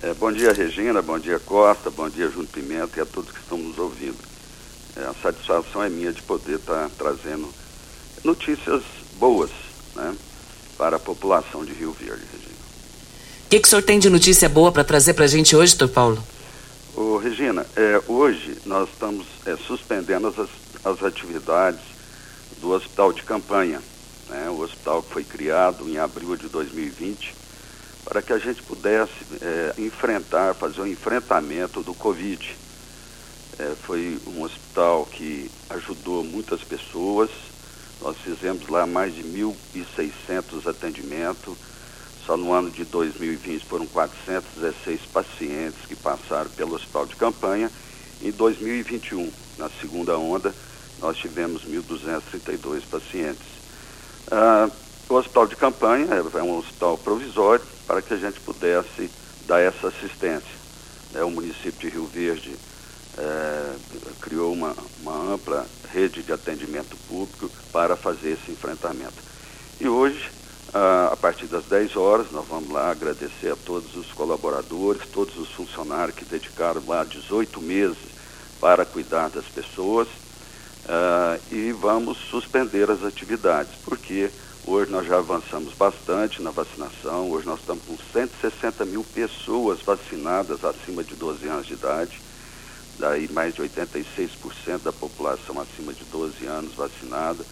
É, 0.03 0.15
bom 0.15 0.33
dia, 0.33 0.51
Regina, 0.51 1.03
bom 1.03 1.19
dia, 1.19 1.39
Costa, 1.39 1.91
bom 1.91 2.09
dia, 2.09 2.31
Júnior 2.31 2.49
Pimenta 2.55 2.93
e 2.97 3.03
a 3.03 3.05
todos 3.05 3.31
que 3.31 3.41
estão 3.41 3.59
nos 3.59 3.77
ouvindo. 3.77 4.17
É, 4.97 5.03
a 5.03 5.15
satisfação 5.23 5.83
é 5.83 5.91
minha 5.91 6.11
de 6.11 6.23
poder 6.23 6.55
estar 6.55 6.89
trazendo 6.97 7.53
notícias 8.25 8.83
boas 9.21 9.51
né, 9.95 10.15
para 10.77 10.97
a 10.97 11.01
população 11.01 11.65
de 11.65 11.73
Rio 11.73 11.93
Verde, 11.93 12.23
Regina. 12.33 12.55
O 13.47 13.49
que, 13.49 13.61
que 13.61 13.67
o 13.67 13.71
senhor 13.71 13.83
tem 13.83 13.99
de 13.99 14.11
notícia 14.11 14.49
boa 14.49 14.73
para 14.73 14.85
trazer 14.85 15.15
para 15.15 15.25
a 15.25 15.29
gente 15.29 15.55
hoje, 15.55 15.77
doutor 15.77 15.95
Paulo? 15.95 16.25
Ô, 16.97 17.17
Regina, 17.17 17.67
é, 17.77 18.01
hoje 18.07 18.59
nós 18.65 18.89
estamos 18.89 19.27
é, 19.47 19.57
suspendendo 19.57 20.29
as, 20.29 20.49
as 20.85 21.03
atividades 21.03 21.81
do 22.61 22.71
hospital 22.71 23.13
de 23.13 23.23
campanha, 23.23 23.81
né, 24.29 24.49
o 24.49 24.61
hospital 24.61 25.03
que 25.03 25.13
foi 25.13 25.25
criado 25.25 25.89
em 25.89 25.99
abril 25.99 26.37
de 26.37 26.49
2020, 26.49 27.35
para 28.05 28.23
que 28.23 28.33
a 28.33 28.39
gente 28.39 28.63
pudesse 28.63 29.13
é, 29.41 29.75
enfrentar, 29.79 30.55
fazer 30.55 30.81
o 30.81 30.87
enfrentamento 30.87 31.83
do 31.83 31.95
Covid. 31.95 32.57
É, 33.59 33.73
foi 33.83 34.19
um 34.27 34.43
hospital 34.43 35.07
que 35.07 35.51
ajudou 35.71 36.23
muitas 36.25 36.63
pessoas, 36.63 37.31
nós 38.05 38.19
fizemos 38.19 38.69
lá 38.69 38.87
mais 38.87 39.15
de 39.15 39.23
1.600 39.25 40.69
atendimentos, 40.69 41.57
só 42.27 42.37
no 42.37 42.53
ano 42.53 42.71
de 42.71 42.85
2020 42.85 43.65
foram 43.65 43.87
416 43.87 45.01
pacientes 45.07 45.87
que 45.89 45.97
passaram 45.97 46.51
pelo 46.51 46.75
hospital 46.75 47.07
de 47.07 47.17
campanha. 47.17 47.71
Em 48.21 48.31
2021, 48.31 49.33
na 49.57 49.71
segunda 49.81 50.19
onda, 50.19 50.55
nós 51.01 51.17
tivemos 51.17 51.65
1.232 51.65 52.83
pacientes. 52.91 53.47
Ah, 54.31 54.69
o 55.09 55.15
hospital 55.15 55.47
de 55.47 55.57
campanha 55.57 56.07
é, 56.15 56.43
um 56.43 56.59
hospital 56.59 56.99
provisório 56.99 57.65
para 57.87 58.03
que 58.03 58.13
a 58.13 58.19
gente 58.19 58.39
pudesse 58.41 59.11
dar 59.47 59.61
essa 59.61 59.89
assistência. 59.89 60.65
É, 61.15 61.25
o 61.25 61.31
município 61.31 61.81
de 61.81 61.89
Rio 61.89 62.07
Verde 62.07 62.55
é, 63.19 63.75
criou 64.21 64.53
uma, 64.53 64.75
uma 65.01 65.35
ampla 65.35 65.67
rede 65.93 66.23
de 66.23 66.33
atendimento 66.33 66.97
público 67.09 67.51
para 67.73 67.97
fazer 67.97 68.33
esse 68.33 68.51
enfrentamento. 68.51 69.15
E 69.81 69.89
hoje, 69.89 70.31
a 71.13 71.17
partir 71.17 71.47
das 71.47 71.65
10 71.67 71.97
horas, 71.97 72.33
nós 72.33 72.47
vamos 72.49 72.71
lá 72.71 72.91
agradecer 72.91 73.53
a 73.53 73.57
todos 73.57 73.95
os 73.97 74.13
colaboradores, 74.13 75.03
todos 75.13 75.37
os 75.39 75.49
funcionários 75.51 76.17
que 76.17 76.25
dedicaram 76.25 76.83
lá 76.87 77.05
18 77.05 77.61
meses 77.61 77.97
para 78.61 78.85
cuidar 78.85 79.31
das 79.31 79.45
pessoas 79.45 80.09
ah, 80.87 81.39
e 81.51 81.73
vamos 81.73 82.19
suspender 82.19 82.91
as 82.91 83.03
atividades, 83.05 83.73
porque 83.85 84.31
hoje 84.67 84.91
nós 84.91 85.07
já 85.07 85.17
avançamos 85.17 85.73
bastante 85.75 86.43
na 86.43 86.51
vacinação, 86.51 87.31
hoje 87.31 87.47
nós 87.47 87.61
estamos 87.61 87.85
com 87.85 87.97
160 88.13 88.85
mil 88.85 89.03
pessoas 89.03 89.81
vacinadas 89.81 90.63
acima 90.65 91.03
de 91.03 91.15
12 91.15 91.47
anos 91.49 91.67
de 91.67 91.73
idade, 91.73 92.21
daí 92.99 93.29
mais 93.33 93.55
de 93.55 93.63
86% 93.63 94.83
da 94.83 94.93
população 94.93 95.61
acima 95.61 95.93
de 95.93 96.05
12 96.05 96.47
anos 96.47 96.75
vacinada. 96.75 97.45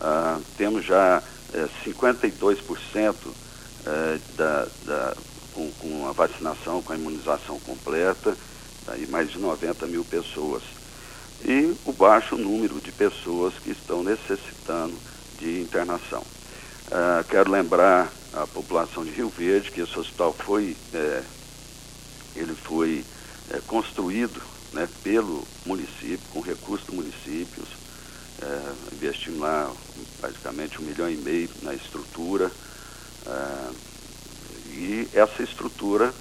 Ah, 0.00 0.38
temos 0.56 0.84
já 0.84 1.22
eh, 1.54 1.68
52% 1.84 3.14
eh, 3.86 4.18
da, 4.36 4.66
da, 4.84 5.16
com, 5.54 5.70
com 5.72 6.08
a 6.08 6.12
vacinação, 6.12 6.82
com 6.82 6.92
a 6.92 6.96
imunização 6.96 7.58
completa, 7.60 8.36
daí 8.86 9.06
mais 9.06 9.30
de 9.30 9.38
90 9.38 9.86
mil 9.86 10.04
pessoas. 10.04 10.62
E 11.44 11.76
o 11.84 11.92
baixo 11.92 12.36
número 12.36 12.80
de 12.80 12.92
pessoas 12.92 13.54
que 13.54 13.70
estão 13.70 14.02
necessitando 14.02 14.96
de 15.38 15.60
internação. 15.60 16.22
Ah, 16.90 17.24
quero 17.28 17.50
lembrar 17.50 18.12
a 18.32 18.46
população 18.46 19.04
de 19.04 19.10
Rio 19.10 19.28
Verde 19.28 19.70
que 19.70 19.80
esse 19.80 19.98
hospital 19.98 20.32
foi, 20.32 20.76
eh, 20.92 21.22
ele 22.36 22.54
foi 22.54 23.04
eh, 23.50 23.60
construído 23.66 24.40
né, 24.76 24.88
pelo 25.02 25.42
município, 25.64 26.28
com 26.30 26.40
recursos 26.40 26.86
do 26.86 26.92
município, 26.94 27.62
é, 28.42 28.94
investimos 28.94 29.40
lá 29.40 29.72
praticamente 30.20 30.80
um 30.80 30.84
milhão 30.84 31.10
e 31.10 31.16
meio 31.16 31.48
na 31.62 31.74
estrutura. 31.74 32.50
é, 33.26 33.96
e 34.68 35.08
essa 35.14 35.42
estrutura, 35.42 36.12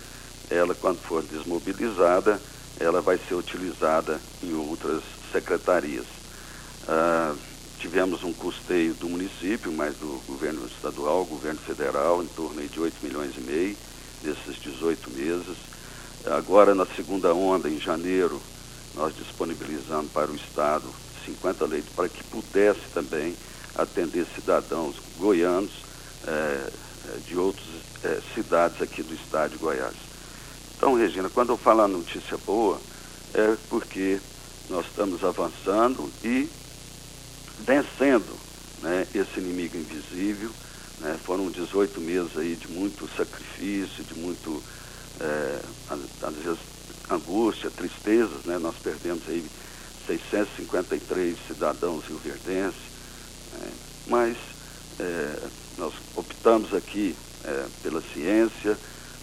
ela 0.50 0.74
quando 0.74 1.00
for 1.00 1.22
desmobilizada, 1.24 2.40
ela 2.80 3.02
vai 3.02 3.18
ser 3.18 3.36
utilizada 3.36 4.20
em 4.42 4.54
outras 4.54 5.04
secretarias. 5.32 6.06
Ah, 6.88 7.36
tivemos 7.80 8.24
um 8.24 8.34
custeio 8.34 8.94
do 8.94 9.10
município, 9.10 9.72
mas 9.74 9.96
do 9.98 10.22
governo 10.26 10.66
estadual, 10.66 11.26
governo 11.26 11.60
federal, 11.60 12.24
em 12.24 12.28
torno 12.28 12.66
de 12.68 12.80
8 12.80 13.06
milhões 13.06 13.36
e 13.36 13.42
meio 13.42 13.78
desses 14.24 14.56
18 14.62 15.10
meses. 15.12 15.75
Agora, 16.32 16.74
na 16.74 16.86
segunda 16.86 17.34
onda, 17.34 17.70
em 17.70 17.80
janeiro, 17.80 18.42
nós 18.96 19.16
disponibilizamos 19.16 20.12
para 20.12 20.32
o 20.32 20.36
Estado 20.36 20.86
50 21.26 21.66
leitos 21.66 21.92
para 21.94 22.10
que 22.10 22.24
pudesse 22.26 22.82
também 22.94 23.36
atender 23.76 24.26
cidadãos 24.34 24.96
goianos 25.18 25.72
eh, 26.26 26.72
eh, 27.08 27.18
de 27.28 27.38
outras 27.38 27.66
eh, 28.04 28.22
cidades 28.34 28.82
aqui 28.82 29.04
do 29.04 29.14
estado 29.14 29.52
de 29.52 29.58
Goiás. 29.58 29.96
Então, 30.78 30.96
Regina, 30.96 31.30
quando 31.30 31.50
eu 31.50 31.58
falo 31.58 31.88
notícia 31.88 32.38
boa, 32.46 32.80
é 33.34 33.56
porque 33.70 34.20
nós 34.70 34.86
estamos 34.86 35.24
avançando 35.24 36.10
e 36.24 36.50
vencendo 37.60 38.38
né, 38.82 39.08
esse 39.14 39.40
inimigo 39.40 39.78
invisível. 39.78 40.50
Né, 41.00 41.20
foram 41.24 41.52
18 41.52 42.00
meses 42.00 42.38
aí 42.38 42.56
de 42.56 42.70
muito 42.70 43.10
sacrifício, 43.16 44.04
de 44.04 44.16
muito, 44.16 44.64
é, 45.20 45.62
às 45.90 46.36
vezes, 46.36 46.60
angústia, 47.10 47.70
tristezas. 47.70 48.46
Né? 48.46 48.58
Nós 48.58 48.76
perdemos 48.76 49.24
aí 49.28 49.46
653 50.08 51.38
cidadãos 51.48 52.06
rioverdenses, 52.06 52.82
né? 53.54 53.72
mas 54.08 54.38
é, 55.00 55.48
nós 55.78 55.94
optamos 56.16 56.74
aqui 56.74 57.16
é, 57.44 57.66
pela 57.84 58.02
ciência, 58.02 58.78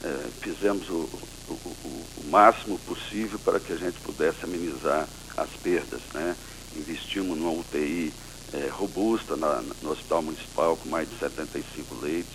é, 0.05 0.29
fizemos 0.41 0.89
o, 0.89 1.09
o, 1.49 1.53
o, 1.55 2.25
máximo 2.31 2.79
possível 2.81 3.39
para 3.39 3.61
que 3.61 3.73
a 3.73 3.77
gente 3.77 3.99
pudesse 4.01 4.45
amenizar 4.45 5.09
as 5.37 5.51
perdas. 5.63 6.01
Né? 6.15 6.37
Investimos 6.77 7.37
numa 7.39 7.53
UTI 7.53 8.13
é, 8.53 8.69
robusta 8.69 9.37
na, 9.37 9.63
no 9.83 9.91
Hospital 9.91 10.23
Municipal, 10.23 10.77
com 10.77 10.89
mais 10.89 11.09
de 11.09 11.19
75 11.19 11.95
leitos 12.03 12.35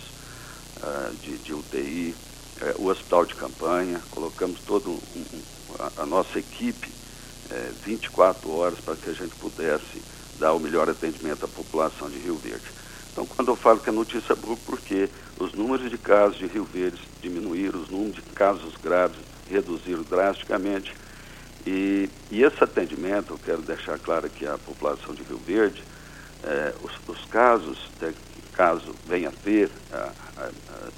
uh, 0.78 1.16
de, 1.22 1.38
de, 1.38 1.54
UTI, 1.54 2.16
é, 2.62 2.76
o 2.78 2.88
Hospital 2.88 3.26
de 3.26 3.36
Campanha, 3.36 4.02
colocamos 4.12 4.60
toda 4.62 4.90
um, 4.90 5.00
um, 5.16 5.42
a, 5.80 6.04
a, 6.04 6.06
nossa 6.06 6.40
equipe 6.40 6.90
24 7.86 8.50
é, 8.50 8.54
horas 8.54 8.80
para 8.80 8.96
que 8.96 9.10
a 9.10 9.14
gente 9.14 9.36
pudesse 9.36 10.02
dar 10.40 10.54
o 10.54 10.60
melhor 10.60 10.90
atendimento 10.90 11.46
à 11.46 11.48
população 11.48 12.10
de 12.10 12.18
Rio 12.20 12.36
Verde. 12.36 12.66
Então, 13.12 13.26
quando 13.26 13.48
eu 13.50 13.56
falo 13.56 13.80
que 13.80 13.90
a 13.90 13.94
notícia 13.94 14.34
é 14.34 14.36
boa, 14.36 14.58
porque 14.66 15.10
os 15.40 15.54
números 15.54 15.90
de 15.90 15.98
casos 15.98 16.38
de 16.38 16.46
Rio 16.46 16.66
Verde 16.66 17.02
diminuíram, 17.22 17.82
os 17.82 17.90
números 17.90 18.16
de 18.16 18.22
casos 18.34 18.76
graves 18.76 19.18
reduziram 19.50 20.04
drasticamente. 20.04 20.94
E, 21.66 22.10
e 22.30 22.44
esse 22.44 22.64
atendimento, 22.64 23.34
eu 23.34 23.40
quero 23.40 23.62
deixar 23.62 23.98
claro 24.00 24.30
que 24.30 24.46
a 24.46 24.58
população 24.58 25.16
de 25.16 25.24
Rio 25.24 25.38
Verde, 25.40 25.84
eh, 26.44 26.74
os, 26.84 26.92
os, 27.08 27.26
casos, 27.26 27.90
caso 28.54 28.94
venha 29.06 29.30
a 29.30 29.32
ter, 29.32 29.70
ah, 29.92 30.12
ah, 30.38 30.50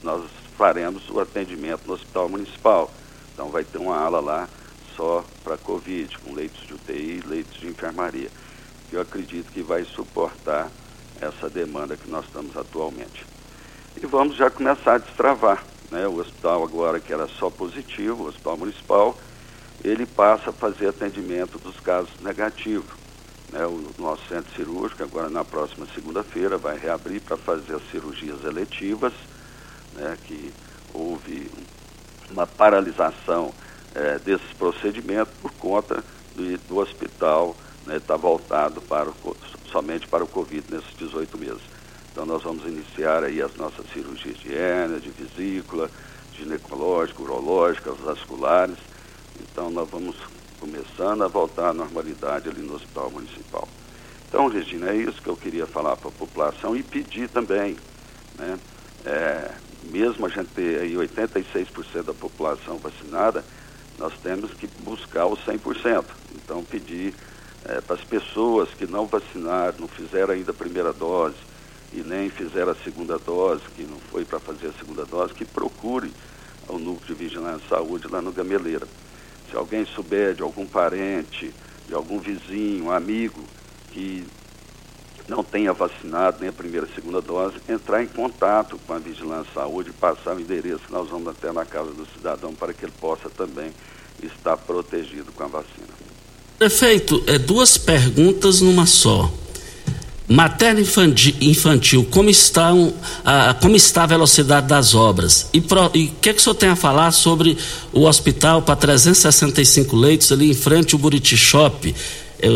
nós 0.04 0.30
faremos 0.60 1.10
o 1.10 1.22
atendimento 1.22 1.88
no 1.88 1.94
Hospital 1.94 2.28
Municipal. 2.28 2.92
Então, 3.34 3.48
vai 3.48 3.64
ter 3.64 3.78
uma 3.78 3.96
ala 3.96 4.20
lá 4.20 4.50
só 4.94 5.24
para 5.42 5.58
Covid, 5.58 6.20
com 6.20 6.34
leitos 6.34 6.68
de 6.68 6.74
UTI, 6.74 7.24
leitos 7.26 7.58
de 7.58 7.68
enfermaria. 7.68 8.30
Eu 8.92 9.00
acredito 9.00 9.50
que 9.54 9.62
vai 9.64 9.86
suportar 9.86 10.70
essa 11.22 11.50
demanda 11.50 11.96
que 11.96 12.12
nós 12.12 12.26
estamos 12.26 12.58
atualmente. 12.58 13.26
E 13.96 14.06
vamos 14.06 14.36
já 14.36 14.50
começar 14.50 14.96
a 14.96 14.98
destravar. 14.98 15.64
Né? 15.90 16.06
O 16.06 16.20
hospital 16.20 16.62
agora, 16.62 17.00
que 17.00 17.14
era 17.14 17.28
só 17.30 17.50
positivo, 17.50 18.26
o 18.26 18.28
hospital 18.28 18.58
municipal, 18.58 19.18
ele 19.82 20.06
passa 20.06 20.50
a 20.50 20.54
fazer 20.54 20.90
atendimento 20.90 21.58
dos 21.58 21.80
casos 21.80 22.12
negativos. 22.20 22.92
Né? 23.54 23.66
O 23.66 23.94
nosso 23.98 24.28
centro 24.28 24.54
cirúrgico, 24.54 25.04
agora 25.04 25.30
na 25.30 25.46
próxima 25.46 25.88
segunda-feira, 25.96 26.58
vai 26.58 26.78
reabrir 26.78 27.22
para 27.22 27.38
fazer 27.38 27.76
as 27.76 27.90
cirurgias 27.90 28.44
eletivas, 28.44 29.14
né? 30.00 30.18
que 30.24 30.54
houve 30.94 31.52
uma 32.30 32.48
paralisação 32.48 33.54
é, 33.94 34.20
desses 34.20 34.54
procedimentos 34.54 35.34
por 35.42 35.52
conta 35.52 36.04
do, 36.36 36.58
do 36.60 36.78
hospital 36.78 37.56
estar 37.80 37.94
né, 37.94 38.00
tá 38.00 38.16
voltado 38.16 38.82
para 38.82 39.10
o, 39.10 39.38
somente 39.72 40.08
para 40.08 40.24
o 40.24 40.28
Covid 40.28 40.66
nesses 40.70 40.96
18 40.96 41.38
meses. 41.38 41.62
Então 42.12 42.26
nós 42.26 42.44
vamos 42.44 42.66
iniciar 42.66 43.24
aí 43.24 43.42
as 43.42 43.56
nossas 43.56 43.90
cirurgias 43.92 44.38
de 44.38 44.54
hérnia, 44.54 45.00
de 45.00 45.10
vesícula, 45.10 45.90
ginecológica, 46.32 47.22
urológica, 47.22 47.94
vasculares. 47.94 48.78
Então 49.40 49.70
nós 49.70 49.90
vamos 49.90 50.16
começando 50.60 51.24
a 51.24 51.28
voltar 51.28 51.70
à 51.70 51.74
normalidade 51.74 52.50
ali 52.50 52.62
no 52.62 52.76
Hospital 52.76 53.12
Municipal. 53.12 53.68
Então, 54.28 54.48
Regina, 54.48 54.92
é 54.92 54.96
isso 54.96 55.22
que 55.22 55.30
eu 55.30 55.36
queria 55.36 55.66
falar 55.66 55.98
para 55.98 56.10
a 56.10 56.12
população 56.12 56.76
e 56.76 56.84
pedir 56.84 57.30
também, 57.30 57.76
né? 58.38 58.60
É, 59.04 59.52
mesmo 59.84 60.26
a 60.26 60.30
gente 60.30 60.50
ter 60.50 60.82
aí 60.82 60.94
86% 60.94 62.04
da 62.04 62.14
população 62.14 62.78
vacinada, 62.78 63.44
nós 63.98 64.14
temos 64.22 64.54
que 64.54 64.68
buscar 64.84 65.26
os 65.26 65.40
100%. 65.46 66.06
Então, 66.36 66.64
pedir 66.64 67.14
é, 67.66 67.82
para 67.82 67.96
as 67.96 68.04
pessoas 68.04 68.70
que 68.74 68.88
não 68.88 69.06
vacinaram, 69.06 69.80
não 69.80 69.88
fizeram 69.88 70.34
ainda 70.34 70.52
a 70.52 70.54
primeira 70.54 70.94
dose 70.94 71.36
e 71.92 72.02
nem 72.02 72.30
fizeram 72.30 72.72
a 72.72 72.76
segunda 72.76 73.18
dose, 73.18 73.64
que 73.76 73.84
não 73.84 74.00
foi 74.00 74.24
para 74.24 74.40
fazer 74.40 74.68
a 74.68 74.74
segunda 74.74 75.06
dose, 75.06 75.34
que 75.34 75.46
procure 75.46 76.12
o 76.68 76.78
núcleo 76.78 77.08
de 77.08 77.24
vigilância 77.24 77.60
de 77.60 77.68
saúde 77.68 78.08
lá 78.08 78.22
no 78.22 78.32
Gameleira. 78.32 78.88
Se 79.50 79.56
alguém 79.56 79.86
souber 79.86 80.36
de 80.36 80.44
algum 80.44 80.68
parente, 80.68 81.54
de 81.88 81.94
algum 81.94 82.20
vizinho, 82.20 82.92
amigo 82.92 83.44
que 83.92 84.26
não 85.30 85.44
tenha 85.44 85.72
vacinado 85.72 86.38
nem 86.40 86.50
a 86.50 86.54
primeira 86.54 86.88
e 86.92 86.96
segunda 86.96 87.22
dose, 87.22 87.56
entrar 87.70 88.04
em 88.04 88.08
contato 88.08 88.80
com 88.86 88.94
a 88.94 89.00
Vigilância 89.00 89.54
Saúde 89.54 89.92
passar 89.92 90.36
o 90.36 90.40
endereço 90.40 90.80
que 90.88 90.92
nós 90.92 91.08
vamos 91.08 91.28
até 91.28 91.52
na 91.52 91.66
casa 91.66 91.92
do 91.92 92.08
cidadão 92.18 92.54
para 92.54 92.74
que 92.74 92.86
ele 92.86 92.94
possa 93.00 93.30
também 93.30 93.72
estar 94.24 94.58
protegido 94.58 95.32
com 95.32 95.44
a 95.44 95.48
vacina. 95.48 95.88
Prefeito, 96.58 97.24
é 97.28 97.38
duas 97.38 97.78
perguntas 97.78 98.60
numa 98.60 98.86
só. 98.86 99.32
Materno 100.28 100.80
infantil, 101.42 102.06
como 102.12 102.30
está, 102.30 102.72
um, 102.72 102.94
a, 103.26 103.56
como 103.56 103.76
está 103.76 104.04
a 104.04 104.08
velocidade 104.08 104.68
das 104.68 104.94
obras? 104.94 105.50
E 105.52 105.58
o 105.58 105.64
que, 106.22 106.34
que 106.34 106.40
o 106.40 106.40
senhor 106.40 106.54
tem 106.54 106.70
a 106.70 106.76
falar 106.76 107.12
sobre 107.12 107.58
o 107.92 108.06
hospital 108.06 108.62
para 108.62 108.76
365 108.76 109.96
leitos 109.96 110.32
ali 110.32 110.52
em 110.52 110.54
frente 110.54 110.94
ao 110.94 111.00
Buriti 111.00 111.36
Shop? 111.36 111.96
É, 112.42 112.48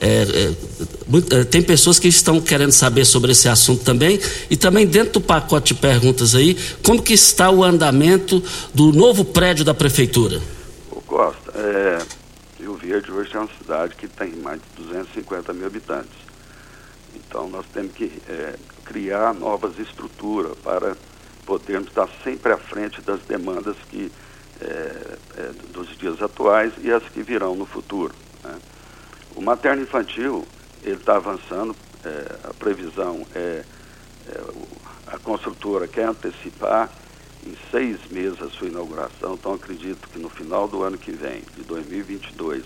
é, 0.00 0.22
é, 0.22 0.52
tem 1.50 1.62
pessoas 1.62 1.98
que 1.98 2.08
estão 2.08 2.40
querendo 2.40 2.72
saber 2.72 3.04
sobre 3.04 3.32
esse 3.32 3.48
assunto 3.48 3.84
também 3.84 4.18
e 4.50 4.56
também 4.56 4.86
dentro 4.86 5.14
do 5.14 5.20
pacote 5.20 5.74
de 5.74 5.80
perguntas 5.80 6.34
aí, 6.34 6.56
como 6.82 7.02
que 7.02 7.12
está 7.12 7.50
o 7.50 7.62
andamento 7.62 8.42
do 8.72 8.92
novo 8.92 9.24
prédio 9.24 9.64
da 9.64 9.74
prefeitura? 9.74 10.40
Ô 10.90 11.00
Costa, 11.02 11.52
é, 11.54 11.98
Rio 12.58 12.74
Verde 12.74 13.12
hoje 13.12 13.34
é 13.34 13.38
uma 13.38 13.50
cidade 13.58 13.94
que 13.96 14.08
tem 14.08 14.30
mais 14.36 14.60
de 14.60 14.82
250 14.84 15.52
mil 15.52 15.66
habitantes. 15.66 16.24
Então 17.14 17.48
nós 17.48 17.66
temos 17.72 17.92
que 17.92 18.10
é, 18.28 18.54
criar 18.84 19.34
novas 19.34 19.78
estruturas 19.78 20.56
para 20.62 20.96
podermos 21.44 21.88
estar 21.88 22.08
sempre 22.22 22.52
à 22.52 22.56
frente 22.56 23.02
das 23.02 23.20
demandas 23.22 23.76
que, 23.90 24.10
é, 24.60 24.64
é, 25.36 25.50
dos 25.72 25.96
dias 25.98 26.22
atuais 26.22 26.72
e 26.82 26.90
as 26.90 27.02
que 27.04 27.22
virão 27.22 27.54
no 27.54 27.66
futuro. 27.66 28.14
Né? 28.42 28.54
O 29.36 29.42
materno 29.42 29.82
infantil 29.82 30.46
ele 30.84 30.96
está 30.96 31.16
avançando, 31.16 31.74
é, 32.04 32.40
a 32.44 32.54
previsão 32.54 33.26
é, 33.34 33.64
é 34.26 34.40
a 35.06 35.18
construtora 35.18 35.88
quer 35.88 36.06
antecipar 36.06 36.90
em 37.46 37.56
seis 37.70 38.06
meses 38.08 38.40
a 38.40 38.48
sua 38.50 38.68
inauguração, 38.68 39.34
então 39.34 39.54
acredito 39.54 40.08
que 40.08 40.18
no 40.18 40.28
final 40.30 40.68
do 40.68 40.82
ano 40.82 40.96
que 40.96 41.12
vem, 41.12 41.42
de 41.54 41.62
2022, 41.64 42.64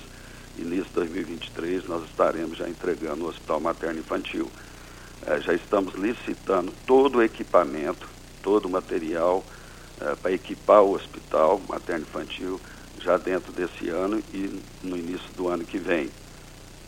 início 0.56 0.84
de 0.86 0.92
2023, 0.92 1.84
nós 1.86 2.04
estaremos 2.08 2.58
já 2.58 2.68
entregando 2.68 3.24
o 3.24 3.28
Hospital 3.28 3.60
Materno 3.60 4.00
Infantil. 4.00 4.50
É, 5.22 5.40
já 5.40 5.54
estamos 5.54 5.94
licitando 5.94 6.72
todo 6.86 7.18
o 7.18 7.22
equipamento, 7.22 8.08
todo 8.42 8.66
o 8.66 8.70
material 8.70 9.44
é, 10.00 10.14
para 10.14 10.32
equipar 10.32 10.82
o 10.82 10.94
Hospital 10.94 11.60
Materno 11.68 12.02
Infantil 12.02 12.60
já 12.98 13.16
dentro 13.16 13.52
desse 13.52 13.88
ano 13.88 14.22
e 14.32 14.62
no 14.82 14.96
início 14.96 15.32
do 15.34 15.48
ano 15.48 15.64
que 15.64 15.78
vem. 15.78 16.12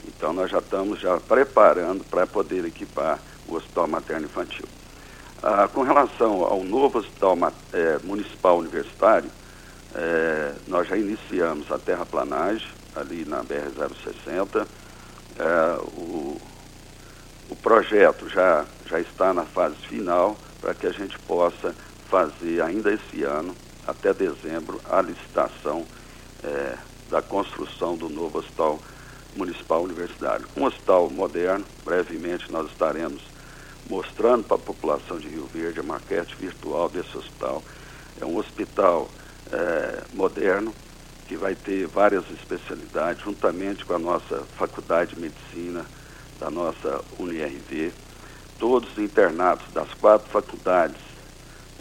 Então 0.04 0.32
nós 0.32 0.50
já 0.50 0.58
estamos 0.58 1.00
já 1.00 1.18
preparando 1.20 2.04
para 2.04 2.26
poder 2.26 2.64
equipar 2.64 3.22
o 3.46 3.54
Hospital 3.54 3.88
Materno 3.88 4.26
Infantil. 4.26 4.68
Ah, 5.42 5.68
com 5.68 5.82
relação 5.82 6.42
ao 6.42 6.62
novo 6.62 6.98
hospital 6.98 7.36
é, 7.72 7.98
municipal 7.98 8.58
universitário, 8.58 9.30
é, 9.94 10.54
nós 10.66 10.86
já 10.88 10.96
iniciamos 10.96 11.70
a 11.70 11.78
terraplanagem 11.78 12.68
ali 12.94 13.24
na 13.24 13.42
BR-060. 13.42 14.66
É, 15.36 15.80
o, 15.82 16.40
o 17.48 17.56
projeto 17.56 18.28
já, 18.28 18.66
já 18.86 19.00
está 19.00 19.32
na 19.32 19.46
fase 19.46 19.76
final 19.88 20.40
para 20.60 20.74
que 20.74 20.86
a 20.86 20.92
gente 20.92 21.18
possa 21.20 21.74
fazer 22.10 22.62
ainda 22.62 22.92
esse 22.92 23.22
ano, 23.22 23.56
até 23.86 24.12
dezembro, 24.12 24.80
a 24.84 25.00
licitação 25.00 25.86
é, 26.42 26.78
da 27.08 27.22
construção 27.22 27.96
do 27.96 28.08
novo 28.08 28.38
hospital 28.38 28.50
municipal 28.60 28.99
universitário. 29.36 30.46
Um 30.56 30.64
hospital 30.64 31.10
moderno, 31.10 31.64
brevemente 31.84 32.50
nós 32.50 32.70
estaremos 32.70 33.22
mostrando 33.88 34.44
para 34.44 34.56
a 34.56 34.60
população 34.60 35.18
de 35.18 35.28
Rio 35.28 35.46
Verde 35.46 35.80
a 35.80 35.82
maquete 35.82 36.36
virtual 36.36 36.88
desse 36.88 37.16
hospital. 37.16 37.62
É 38.20 38.24
um 38.24 38.36
hospital 38.36 39.08
é, 39.52 40.02
moderno 40.14 40.74
que 41.26 41.36
vai 41.36 41.54
ter 41.54 41.86
várias 41.86 42.24
especialidades, 42.30 43.22
juntamente 43.22 43.84
com 43.84 43.94
a 43.94 43.98
nossa 43.98 44.42
Faculdade 44.56 45.14
de 45.14 45.20
Medicina 45.20 45.84
da 46.38 46.50
nossa 46.50 47.04
UNIRV. 47.18 47.92
Todos 48.58 48.90
os 48.92 48.98
internados 48.98 49.64
das 49.72 49.92
quatro 49.94 50.28
faculdades 50.30 51.00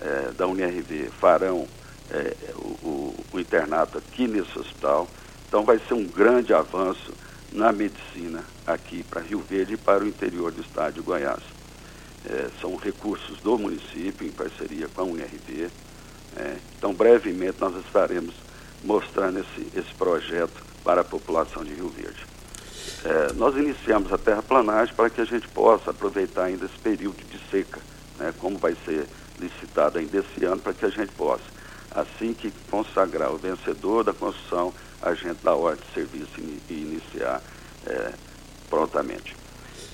é, 0.02 0.32
da 0.32 0.48
UNIRV 0.48 1.10
farão 1.20 1.68
é, 2.12 2.36
o, 2.56 2.88
o, 2.88 3.26
o 3.34 3.40
internato 3.40 3.98
aqui 3.98 4.28
nesse 4.28 4.58
hospital. 4.58 5.08
Então 5.48 5.64
vai 5.64 5.80
ser 5.80 5.96
um 5.96 6.06
grande 6.06 6.54
avanço 6.54 7.12
na 7.52 7.72
medicina 7.72 8.44
aqui 8.66 9.04
para 9.04 9.22
Rio 9.22 9.40
Verde 9.40 9.74
e 9.74 9.78
para 9.78 10.04
o 10.04 10.08
interior 10.08 10.52
do 10.52 10.62
estado 10.62 10.96
de 10.96 11.02
Goiás. 11.02 11.44
É, 12.26 12.50
são 12.60 12.76
recursos 12.76 13.40
do 13.40 13.58
município 13.58 14.28
em 14.28 14.32
parceria 14.32 14.88
com 14.88 15.02
a 15.02 15.04
UNRV. 15.06 15.70
É, 16.36 16.58
então, 16.78 16.94
brevemente, 16.94 17.60
nós 17.60 17.76
estaremos 17.86 18.34
mostrando 18.84 19.40
esse, 19.40 19.68
esse 19.78 19.94
projeto 19.96 20.64
para 20.84 21.02
a 21.02 21.04
população 21.04 21.64
de 21.64 21.74
Rio 21.74 21.90
Verde. 21.90 22.26
É, 23.04 23.34
nós 23.34 23.56
iniciamos 23.56 24.12
a 24.12 24.18
terraplanagem 24.18 24.94
para 24.94 25.10
que 25.10 25.22
a 25.22 25.26
gente 25.26 25.48
possa 25.50 25.92
aproveitar 25.92 26.46
ainda 26.46 26.66
esse 26.66 26.78
período 26.80 27.24
de 27.26 27.40
seca, 27.50 27.80
né, 28.18 28.34
como 28.38 28.58
vai 28.58 28.76
ser 28.86 29.08
licitado 29.40 29.98
ainda 30.00 30.18
esse 30.18 30.46
ano, 30.46 30.62
para 30.62 30.74
que 30.74 30.86
a 30.86 30.90
gente 30.90 31.12
possa, 31.14 31.44
assim 32.02 32.34
que 32.34 32.52
consagrar 32.70 33.32
o 33.32 33.38
vencedor 33.38 34.04
da 34.04 34.14
construção, 34.14 34.74
a 35.02 35.14
gente 35.14 35.40
dá 35.44 35.56
ordem 35.56 35.86
de 35.86 35.94
serviço 35.94 36.40
e 36.70 36.74
iniciar 36.74 37.42
é, 37.86 38.14
prontamente. 38.70 39.36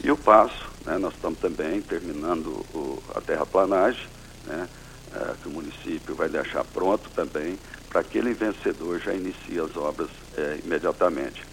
E 0.04 0.12
o 0.12 0.18
passo, 0.18 0.70
né, 0.86 0.98
nós 0.98 1.13
estamos 1.13 1.39
também 1.39 1.82
terminando 1.82 2.65
o, 2.74 3.02
a 3.15 3.22
terraplanagem, 3.22 4.08
né, 4.46 4.68
é, 5.13 5.34
que 5.41 5.48
o 5.48 5.52
município 5.52 6.15
vai 6.15 6.30
deixar 6.30 6.63
pronto 6.65 7.10
também, 7.12 7.58
para 7.89 8.02
aquele 8.02 8.34
vencedor 8.34 9.00
já 9.00 9.13
inicie 9.13 9.60
as 9.60 9.76
obras 9.78 10.10
é, 10.38 10.60
imediatamente. 10.63 11.46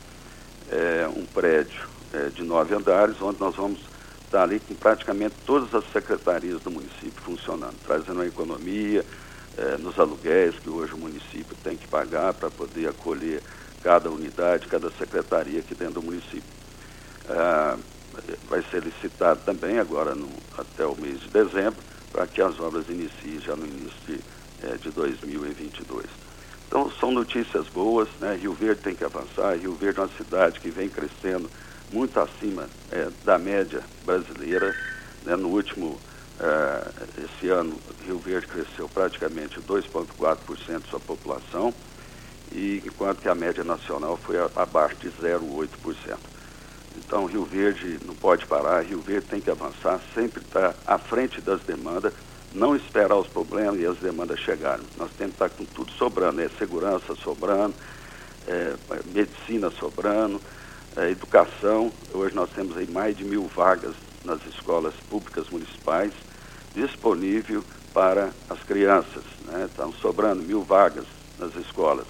É 0.70 1.06
um 1.14 1.24
prédio 1.24 1.88
é, 2.12 2.28
de 2.30 2.42
nove 2.42 2.74
andares, 2.74 3.20
onde 3.20 3.38
nós 3.38 3.54
vamos 3.54 3.80
estar 4.24 4.42
ali 4.42 4.58
com 4.58 4.74
praticamente 4.74 5.34
todas 5.46 5.72
as 5.74 5.84
secretarias 5.92 6.60
do 6.62 6.70
município 6.70 7.22
funcionando, 7.22 7.76
trazendo 7.84 8.22
a 8.22 8.26
economia, 8.26 9.04
é, 9.56 9.76
nos 9.76 9.98
aluguéis 9.98 10.58
que 10.58 10.70
hoje 10.70 10.94
o 10.94 10.98
município 10.98 11.56
tem 11.62 11.76
que 11.76 11.86
pagar 11.86 12.32
para 12.34 12.50
poder 12.50 12.88
acolher 12.88 13.42
cada 13.82 14.10
unidade, 14.10 14.66
cada 14.68 14.90
secretaria 14.92 15.60
aqui 15.60 15.74
dentro 15.74 15.94
do 15.94 16.02
município. 16.02 16.42
É, 17.28 17.78
vai 18.48 18.62
ser 18.70 18.82
licitado 18.82 19.40
também 19.44 19.78
agora 19.78 20.14
no, 20.14 20.28
até 20.56 20.86
o 20.86 20.94
mês 20.94 21.20
de 21.20 21.28
dezembro, 21.28 21.82
para 22.10 22.26
que 22.26 22.40
as 22.40 22.58
obras 22.60 22.88
iniciem 22.88 23.40
já 23.40 23.56
no 23.56 23.66
início 23.66 24.00
de, 24.06 24.20
é, 24.62 24.76
de 24.76 24.90
2022. 24.90 26.06
Então 26.66 26.90
são 26.92 27.10
notícias 27.10 27.68
boas, 27.68 28.08
né? 28.18 28.34
Rio 28.40 28.54
Verde 28.54 28.80
tem 28.80 28.94
que 28.94 29.04
avançar, 29.04 29.56
Rio 29.58 29.74
Verde 29.74 30.00
é 30.00 30.02
uma 30.02 30.16
cidade 30.16 30.60
que 30.60 30.70
vem 30.70 30.88
crescendo 30.88 31.50
muito 31.92 32.18
acima 32.18 32.66
da 33.24 33.38
média 33.38 33.82
brasileira. 34.04 34.74
Né? 35.22 35.36
No 35.36 35.48
último 35.48 36.00
Uh, 36.42 37.24
esse 37.24 37.48
ano, 37.50 37.78
Rio 38.04 38.18
Verde 38.18 38.48
cresceu 38.48 38.88
praticamente 38.88 39.60
2,4% 39.60 40.82
de 40.82 40.88
sua 40.88 40.98
população, 40.98 41.72
e 42.50 42.82
enquanto 42.84 43.20
que 43.20 43.28
a 43.28 43.34
média 43.34 43.62
nacional 43.62 44.16
foi 44.16 44.36
abaixo 44.56 44.96
de 44.96 45.08
0,8%. 45.08 46.18
Então, 46.96 47.26
Rio 47.26 47.44
Verde 47.44 48.00
não 48.04 48.16
pode 48.16 48.44
parar, 48.46 48.82
Rio 48.82 49.00
Verde 49.00 49.28
tem 49.28 49.40
que 49.40 49.52
avançar, 49.52 50.00
sempre 50.14 50.42
estar 50.42 50.72
tá 50.72 50.94
à 50.94 50.98
frente 50.98 51.40
das 51.40 51.60
demandas, 51.62 52.12
não 52.52 52.74
esperar 52.74 53.16
os 53.16 53.28
problemas 53.28 53.80
e 53.80 53.86
as 53.86 53.98
demandas 53.98 54.40
chegarem. 54.40 54.84
Nós 54.98 55.12
temos 55.12 55.36
que 55.36 55.44
estar 55.44 55.48
tá 55.48 55.54
com 55.56 55.64
tudo 55.64 55.92
sobrando, 55.92 56.40
é 56.42 56.48
segurança 56.58 57.14
sobrando, 57.14 57.74
é, 58.48 58.74
medicina 59.14 59.70
sobrando, 59.70 60.40
é, 60.96 61.08
educação. 61.08 61.92
Hoje 62.12 62.34
nós 62.34 62.50
temos 62.50 62.76
aí 62.76 62.90
mais 62.90 63.16
de 63.16 63.24
mil 63.24 63.46
vagas 63.46 63.94
nas 64.24 64.44
escolas 64.46 64.94
públicas 65.08 65.48
municipais 65.48 66.12
disponível 66.74 67.64
para 67.92 68.30
as 68.48 68.62
crianças. 68.62 69.24
Né? 69.46 69.66
Estão 69.66 69.92
sobrando 69.92 70.42
mil 70.42 70.62
vagas 70.62 71.06
nas 71.38 71.54
escolas. 71.56 72.06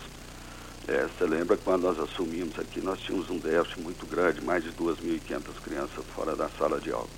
É, 0.89 1.07
você 1.07 1.25
lembra 1.25 1.57
quando 1.57 1.83
nós 1.83 1.99
assumimos 1.99 2.59
aqui, 2.59 2.81
nós 2.81 2.99
tínhamos 3.01 3.31
um 3.31 3.39
déficit 3.39 3.81
muito 3.81 4.05
grande, 4.07 4.45
mais 4.45 4.65
de 4.65 4.73
2.500 4.73 5.43
crianças 5.63 6.05
fora 6.15 6.35
da 6.35 6.49
sala 6.51 6.81
de 6.81 6.91
aula. 6.91 7.09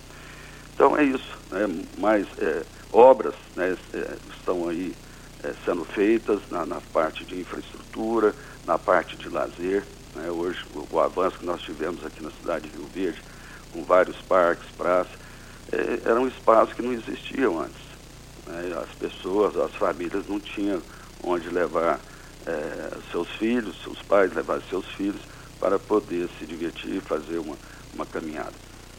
Então 0.75 0.97
é 0.97 1.05
isso, 1.05 1.39
né? 1.51 1.67
mais 1.99 2.27
é, 2.39 2.63
obras 2.93 3.35
né, 3.57 3.77
é, 3.95 4.17
estão 4.37 4.69
aí 4.69 4.95
é, 5.43 5.55
sendo 5.65 5.85
feitas 5.85 6.41
na, 6.51 6.67
na, 6.67 6.81
parte 6.81 7.25
de 7.25 7.41
infraestrutura, 7.41 8.35
na 8.67 8.79
parte 8.79 9.17
de 9.17 9.29
lazer. 9.29 9.85
Né? 10.15 10.31
Hoje 10.31 10.63
o, 10.75 10.87
o 10.91 11.01
avanço 11.01 11.39
que 11.39 11.47
nós 11.47 11.63
tivemos 11.63 12.05
aqui 12.05 12.23
na 12.23 12.31
cidade 12.33 12.69
de 12.69 12.77
Rio 12.77 12.87
Verde, 12.93 13.23
com 13.73 13.83
vários 13.85 14.21
parques, 14.23 14.69
praças, 14.77 15.13
era 16.05 16.21
um 16.21 16.29
espaço 16.29 16.75
que 16.75 16.83
não 16.83 16.93
existiam 16.93 17.61
antes. 17.61 17.83
Né? 18.47 18.77
As 18.83 18.91
pessoas, 18.97 19.57
as 19.57 19.75
famílias 19.75 20.27
não 20.29 20.41
tinham 20.41 20.81
onde 21.23 21.49
levar 21.49 22.01
é, 22.47 22.91
seus 23.11 23.29
filhos, 23.37 23.83
seus 23.83 24.01
pais 24.03 24.33
levar 24.35 24.61
seus 24.69 24.87
filhos 24.93 25.21
para 25.59 25.79
poder 25.79 26.29
se 26.39 26.47
divertir 26.47 26.97
e 26.97 27.01
fazer 27.01 27.39
uma, 27.39 27.57
uma 27.95 28.07
caminhada. 28.07 28.53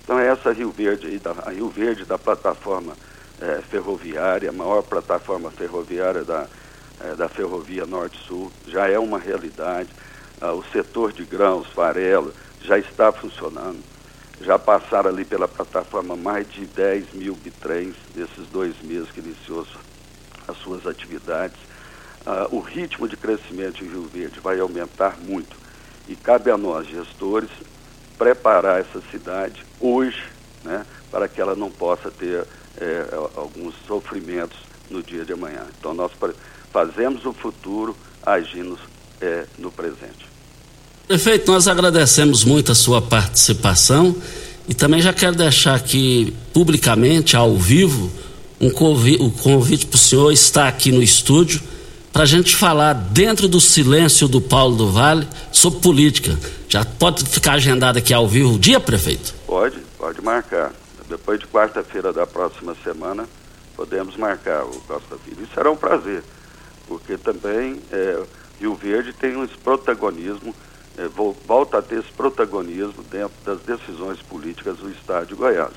Então 0.04 0.20
é 0.20 0.28
essa 0.28 0.52
Rio 0.52 0.72
Verde 0.72 1.08
aí, 1.08 1.20
da, 1.20 1.32
a 1.32 1.52
Rio 1.52 1.70
Verde 1.70 2.06
da 2.06 2.18
plataforma 2.18 2.96
é, 3.40 3.62
ferroviária, 3.70 4.50
a 4.50 4.54
maior 4.54 4.82
plataforma 4.82 5.52
ferroviária 5.52 6.24
da, 6.24 6.48
é, 7.00 7.16
da 7.16 7.28
Ferrovia 7.28 7.86
Norte-Sul, 7.86 8.52
já 8.68 8.88
é 8.88 8.98
uma 8.98 9.20
realidade. 9.20 9.90
Ah, 10.42 10.54
o 10.54 10.64
setor 10.66 11.14
de 11.14 11.24
grãos, 11.24 11.68
farelo, 11.68 12.34
já 12.62 12.78
está 12.78 13.12
funcionando 13.12 13.95
já 14.42 14.60
passaram 14.60 15.10
ali 15.10 15.24
pela 15.24 15.48
plataforma 15.48 16.16
mais 16.16 16.48
de 16.52 16.66
10 16.66 17.14
mil 17.14 17.36
bitrens 17.36 17.96
nesses 18.14 18.48
dois 18.48 18.80
meses 18.82 19.10
que 19.12 19.20
iniciou 19.20 19.66
as 20.48 20.58
suas 20.58 20.86
atividades. 20.86 21.58
Uh, 22.26 22.56
o 22.56 22.60
ritmo 22.60 23.08
de 23.08 23.16
crescimento 23.16 23.84
em 23.84 23.88
Rio 23.88 24.08
Verde 24.08 24.40
vai 24.40 24.60
aumentar 24.60 25.20
muito 25.20 25.56
e 26.08 26.16
cabe 26.16 26.52
a 26.52 26.58
nós, 26.58 26.88
gestores, 26.88 27.50
preparar 28.18 28.82
essa 28.82 29.02
cidade 29.12 29.66
hoje, 29.80 30.22
né, 30.64 30.86
para 31.12 31.28
que 31.28 31.42
ela 31.42 31.56
não 31.56 31.72
possa 31.72 32.12
ter 32.12 32.48
é, 32.78 33.08
alguns 33.36 33.76
sofrimentos 33.86 34.58
no 34.90 35.02
dia 35.02 35.26
de 35.26 35.34
amanhã. 35.34 35.68
Então, 35.78 35.94
nós 35.94 36.12
fazemos 36.72 37.26
o 37.26 37.34
futuro 37.34 37.98
agindo 38.22 38.78
é, 39.22 39.48
no 39.58 39.72
presente. 39.72 40.35
Prefeito, 41.08 41.52
nós 41.52 41.68
agradecemos 41.68 42.44
muito 42.44 42.72
a 42.72 42.76
sua 42.76 43.00
participação 43.00 44.16
e 44.68 44.74
também 44.74 45.00
já 45.04 45.14
quero 45.14 45.36
deixar 45.36 45.76
aqui 45.76 46.36
publicamente, 46.52 47.36
ao 47.36 47.56
vivo, 47.56 48.12
um 48.60 48.72
convite, 48.72 49.22
um 49.22 49.30
convite 49.30 49.86
para 49.86 49.98
o 49.98 50.00
senhor 50.00 50.32
estar 50.32 50.68
aqui 50.68 50.92
no 50.92 51.04
estúdio 51.04 51.62
para 52.12 52.24
a 52.24 52.26
gente 52.26 52.56
falar 52.56 52.94
dentro 52.94 53.48
do 53.48 53.62
silêncio 53.62 54.28
do 54.28 54.42
Paulo 54.42 54.76
do 54.76 54.90
Vale 54.90 55.28
sobre 55.52 55.80
política. 55.80 56.40
Já 56.68 56.84
pode 56.84 57.24
ficar 57.24 57.54
agendado 57.54 58.00
aqui 58.00 58.12
ao 58.12 58.28
vivo 58.28 58.56
o 58.56 58.60
dia, 58.60 58.80
prefeito? 58.80 59.36
Pode, 59.46 59.78
pode 60.00 60.20
marcar. 60.24 60.74
Depois 61.08 61.40
de 61.40 61.46
quarta-feira 61.46 62.12
da 62.12 62.26
próxima 62.26 62.76
semana, 62.84 63.30
podemos 63.76 64.18
marcar 64.18 64.64
o 64.64 64.82
Costa 64.88 65.18
Filho. 65.24 65.44
Isso 65.44 65.54
será 65.54 65.70
um 65.70 65.78
prazer, 65.78 66.24
porque 66.88 67.16
também 67.16 67.80
é, 67.92 68.24
Rio 68.60 68.74
Verde 68.74 69.14
tem 69.14 69.36
um 69.36 69.46
protagonismo 69.46 70.56
é, 70.98 71.08
volta 71.08 71.80
a 71.80 71.82
ter 71.82 72.00
esse 72.00 72.12
protagonismo 72.12 73.04
dentro 73.04 73.36
das 73.44 73.62
decisões 73.62 74.22
políticas 74.22 74.78
do 74.78 74.90
Estado 74.90 75.28
de 75.28 75.36
Goiás. 75.36 75.74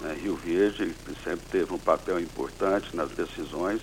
Né? 0.00 0.16
Rio 0.22 0.36
Verde 0.36 0.94
sempre 1.22 1.46
teve 1.50 1.72
um 1.72 1.78
papel 1.78 2.18
importante 2.18 2.94
nas 2.94 3.10
decisões 3.10 3.80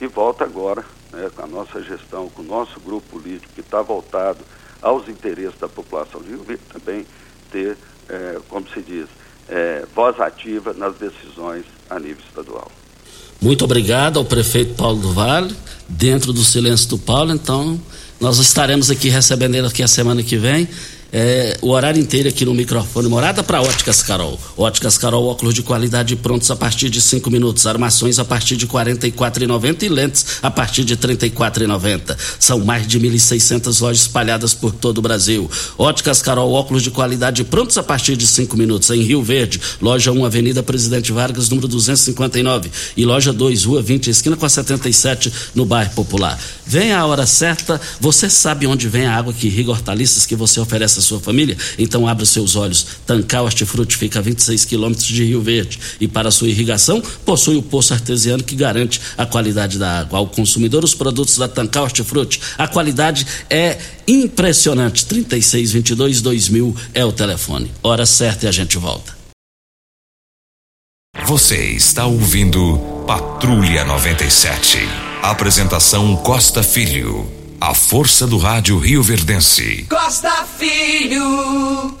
e 0.00 0.06
volta 0.06 0.44
agora 0.44 0.84
né, 1.12 1.30
com 1.34 1.42
a 1.42 1.46
nossa 1.46 1.82
gestão, 1.82 2.28
com 2.28 2.42
o 2.42 2.44
nosso 2.44 2.80
grupo 2.80 3.06
político 3.18 3.52
que 3.54 3.60
está 3.60 3.82
voltado 3.82 4.38
aos 4.80 5.08
interesses 5.08 5.58
da 5.58 5.68
população 5.68 6.22
de 6.22 6.30
Rio 6.30 6.42
Verde 6.42 6.62
também 6.72 7.06
ter, 7.50 7.76
é, 8.08 8.38
como 8.48 8.68
se 8.68 8.80
diz, 8.80 9.06
é, 9.48 9.84
voz 9.94 10.18
ativa 10.20 10.72
nas 10.72 10.96
decisões 10.96 11.64
a 11.88 11.98
nível 11.98 12.22
estadual. 12.26 12.70
Muito 13.40 13.64
obrigado 13.64 14.18
ao 14.18 14.24
prefeito 14.24 14.74
Paulo 14.74 15.00
do 15.00 15.12
Vale, 15.12 15.54
dentro 15.88 16.32
do 16.32 16.44
silêncio 16.44 16.88
do 16.90 16.98
Paulo, 16.98 17.32
então 17.32 17.80
nós 18.20 18.38
estaremos 18.38 18.90
aqui 18.90 19.08
recebendo 19.08 19.54
ele 19.54 19.66
aqui 19.66 19.82
a 19.82 19.88
semana 19.88 20.22
que 20.22 20.36
vem 20.36 20.68
é, 21.12 21.58
o 21.60 21.70
horário 21.70 22.00
inteiro 22.00 22.28
aqui 22.28 22.44
no 22.44 22.54
microfone 22.54 23.08
Morada 23.08 23.42
para 23.42 23.60
Óticas 23.60 24.02
Carol. 24.02 24.38
Óticas 24.56 24.96
Carol, 24.96 25.26
óculos 25.26 25.54
de 25.54 25.62
qualidade 25.62 26.14
prontos 26.16 26.50
a 26.50 26.56
partir 26.56 26.88
de 26.88 27.00
5 27.00 27.30
minutos, 27.30 27.66
armações 27.66 28.18
a 28.18 28.24
partir 28.24 28.56
de 28.56 28.66
R$ 28.66 28.72
44,90 28.72 29.82
e 29.82 29.88
lentes 29.88 30.26
a 30.42 30.50
partir 30.50 30.84
de 30.84 30.94
R$ 30.94 31.00
34,90. 31.00 32.16
São 32.38 32.60
mais 32.60 32.86
de 32.86 33.00
1.600 33.00 33.80
lojas 33.80 34.02
espalhadas 34.02 34.54
por 34.54 34.72
todo 34.72 34.98
o 34.98 35.02
Brasil. 35.02 35.50
Óticas 35.76 36.22
Carol, 36.22 36.52
óculos 36.52 36.82
de 36.82 36.90
qualidade 36.90 37.42
prontos 37.44 37.76
a 37.76 37.82
partir 37.82 38.16
de 38.16 38.26
5 38.26 38.56
minutos 38.56 38.90
em 38.90 39.02
Rio 39.02 39.22
Verde, 39.22 39.60
loja 39.80 40.12
1, 40.12 40.24
Avenida 40.24 40.62
Presidente 40.62 41.12
Vargas, 41.12 41.48
número 41.48 41.66
259 41.66 42.70
e 42.96 43.04
loja 43.04 43.32
2, 43.32 43.64
Rua 43.64 43.82
20, 43.82 44.10
esquina 44.10 44.36
com 44.36 44.46
a 44.46 44.48
77 44.48 45.32
no 45.54 45.64
bairro 45.64 45.90
Popular. 45.90 46.38
Vem 46.64 46.92
a 46.92 47.04
hora 47.04 47.26
certa, 47.26 47.80
você 47.98 48.30
sabe 48.30 48.66
onde 48.66 48.88
vem 48.88 49.06
a 49.06 49.16
água 49.16 49.32
que 49.32 49.48
irriga 49.48 49.72
hortaliças 49.72 50.24
que 50.24 50.36
você 50.36 50.60
oferece 50.60 50.99
sua 51.00 51.20
família? 51.20 51.56
Então 51.78 52.06
abra 52.06 52.24
seus 52.24 52.56
olhos. 52.56 52.86
Tancal 53.06 53.44
Hortifruti 53.44 53.96
fica 53.96 54.18
a 54.18 54.22
26 54.22 54.64
quilômetros 54.64 55.06
de 55.06 55.24
Rio 55.24 55.42
Verde 55.42 55.78
e 56.00 56.08
para 56.08 56.30
sua 56.30 56.48
irrigação 56.48 57.02
possui 57.24 57.56
o 57.56 57.62
poço 57.62 57.92
artesiano 57.92 58.42
que 58.42 58.54
garante 58.54 59.00
a 59.16 59.26
qualidade 59.26 59.78
da 59.78 60.00
água. 60.00 60.18
Ao 60.18 60.26
consumidor, 60.26 60.84
os 60.84 60.94
produtos 60.94 61.38
da 61.38 61.48
Tancal 61.48 61.84
Hortifruti, 61.84 62.40
a 62.58 62.68
qualidade 62.68 63.26
é 63.48 63.78
impressionante. 64.06 65.06
3622 65.06 66.20
2000 66.20 66.76
é 66.94 67.04
o 67.04 67.12
telefone. 67.12 67.70
Hora 67.82 68.06
certa 68.06 68.46
e 68.46 68.48
a 68.48 68.52
gente 68.52 68.76
volta. 68.78 69.20
Você 71.26 71.56
está 71.72 72.06
ouvindo 72.06 72.78
Patrulha 73.06 73.84
97. 73.84 74.78
Apresentação 75.22 76.16
Costa 76.16 76.62
Filho. 76.62 77.39
A 77.60 77.74
força 77.74 78.26
do 78.26 78.38
rádio 78.38 78.78
Rio 78.78 79.02
Verdense. 79.02 79.84
Costa 79.86 80.46
Filho. 80.58 81.94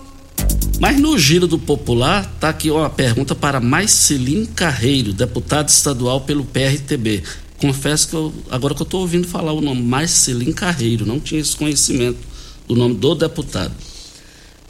Mas 0.80 0.98
no 0.98 1.18
giro 1.18 1.46
do 1.46 1.58
popular, 1.58 2.24
tá 2.40 2.48
aqui 2.48 2.70
uma 2.70 2.88
pergunta 2.88 3.34
para 3.34 3.60
Marcelim 3.60 4.46
Carreiro, 4.46 5.12
deputado 5.12 5.68
estadual 5.68 6.22
pelo 6.22 6.46
PRTB. 6.46 7.22
Confesso 7.58 8.08
que 8.08 8.14
eu, 8.14 8.32
agora 8.50 8.74
que 8.74 8.80
eu 8.80 8.84
estou 8.84 9.02
ouvindo 9.02 9.28
falar 9.28 9.52
o 9.52 9.60
nome 9.60 9.82
Marcelim 9.82 10.50
Carreiro, 10.50 11.04
não 11.04 11.20
tinha 11.20 11.42
esse 11.42 11.54
conhecimento 11.54 12.20
do 12.66 12.74
nome 12.74 12.94
do 12.94 13.14
deputado. 13.14 13.74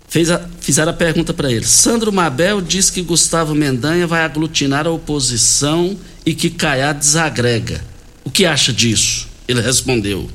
Fez 0.09 0.29
a, 0.29 0.45
fizeram 0.61 0.91
a 0.91 0.97
pergunta 0.97 1.33
para 1.33 1.53
ele. 1.53 1.67
Sandro 1.67 2.13
Mabel 2.13 2.61
diz 2.61 2.91
que 2.91 3.01
Gustavo 3.01 3.55
Mendanha 3.55 4.09
vai 4.09 4.25
aglutinar 4.25 4.89
a 4.89 4.91
oposição 4.91 5.97
e 6.27 6.35
que 6.35 6.51
Caiá 6.51 6.93
desagrega. 6.93 7.81
O 8.25 8.31
que 8.31 8.45
acha 8.45 8.73
disso? 8.73 9.29
Ele 9.47 9.61
respondeu: 9.61 10.29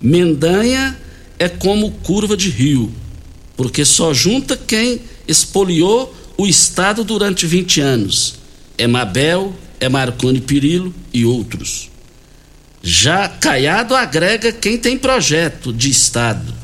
Mendanha 0.00 0.96
é 1.38 1.48
como 1.48 1.90
curva 1.90 2.36
de 2.36 2.50
rio, 2.50 2.92
porque 3.56 3.84
só 3.84 4.12
junta 4.12 4.56
quem 4.56 5.00
espoliou 5.26 6.14
o 6.36 6.46
Estado 6.46 7.04
durante 7.04 7.46
20 7.46 7.80
anos. 7.80 8.34
É 8.76 8.86
Mabel, 8.86 9.54
é 9.80 9.88
Marconi 9.88 10.40
Pirillo 10.40 10.94
e 11.12 11.24
outros. 11.24 11.90
Já 12.82 13.28
Caiado 13.28 13.94
agrega 13.94 14.52
quem 14.52 14.78
tem 14.78 14.96
projeto 14.96 15.72
de 15.72 15.90
Estado, 15.90 16.54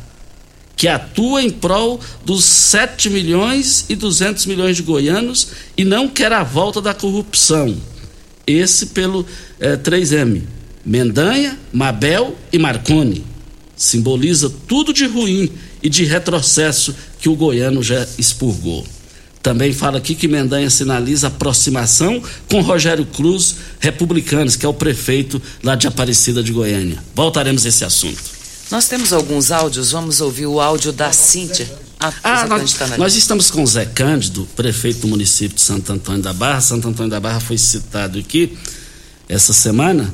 que 0.77 0.87
atua 0.87 1.43
em 1.43 1.51
prol 1.51 2.01
dos 2.25 2.45
7 2.45 3.11
milhões 3.11 3.87
e 3.89 3.97
200 3.97 4.47
milhões 4.47 4.77
de 4.77 4.83
goianos 4.83 5.49
e 5.77 5.85
não 5.85 6.09
quer 6.09 6.33
a 6.33 6.43
volta 6.43 6.81
da 6.81 6.95
corrupção. 6.95 7.77
Esse 8.47 8.87
pelo 8.87 9.27
é, 9.59 9.77
3M. 9.77 10.43
Mendanha, 10.85 11.59
Mabel 11.73 12.37
e 12.53 12.59
Marconi. 12.59 13.25
Simboliza 13.77 14.53
tudo 14.67 14.93
de 14.93 15.07
ruim 15.07 15.51
e 15.83 15.89
de 15.89 16.05
retrocesso 16.05 16.95
que 17.19 17.29
o 17.29 17.37
goiano 17.37 17.83
já 17.83 18.07
expurgou. 18.19 18.87
Também 19.43 19.73
fala 19.73 19.99
aqui 19.99 20.15
que 20.15 20.29
Mendanha 20.29 20.71
sinaliza 20.71 21.27
aproximação 21.27 22.23
com 22.49 22.61
Rogério 22.61 23.05
Cruz, 23.05 23.57
republicanos, 23.81 24.55
que 24.55 24.65
é 24.65 24.69
o 24.69 24.75
prefeito 24.75 25.43
lá 25.65 25.75
de 25.75 25.89
Aparecida 25.89 26.43
de 26.43 26.53
Goiânia. 26.53 27.03
Voltaremos 27.15 27.67
a 27.67 27.69
esse 27.69 27.85
assunto. 27.85 28.23
Nós 28.71 28.87
temos 28.89 29.13
alguns 29.13 29.51
áudios, 29.51 29.91
vamos 29.91 30.21
ouvir 30.21 30.47
o 30.47 30.61
áudio 30.61 30.93
da 30.93 31.13
Cíntia. 31.13 31.69
Ah, 31.99 32.13
ah 32.23 32.47
nós, 32.47 32.73
tá 32.73 32.87
nós, 32.97 33.17
estamos 33.17 33.51
com 33.51 33.63
o 33.63 33.67
Zé 33.67 33.85
Cândido, 33.85 34.49
prefeito 34.57 35.01
do 35.01 35.09
município 35.09 35.57
de 35.57 35.61
Santo 35.61 35.93
Antônio 35.93 36.23
da 36.23 36.33
Barra. 36.33 36.61
Santo 36.61 36.89
Antônio 36.89 37.11
da 37.11 37.21
Barra 37.21 37.41
foi 37.41 37.59
citado 37.59 38.19
aqui 38.19 38.57
essa 39.29 39.53
semana 39.53 40.13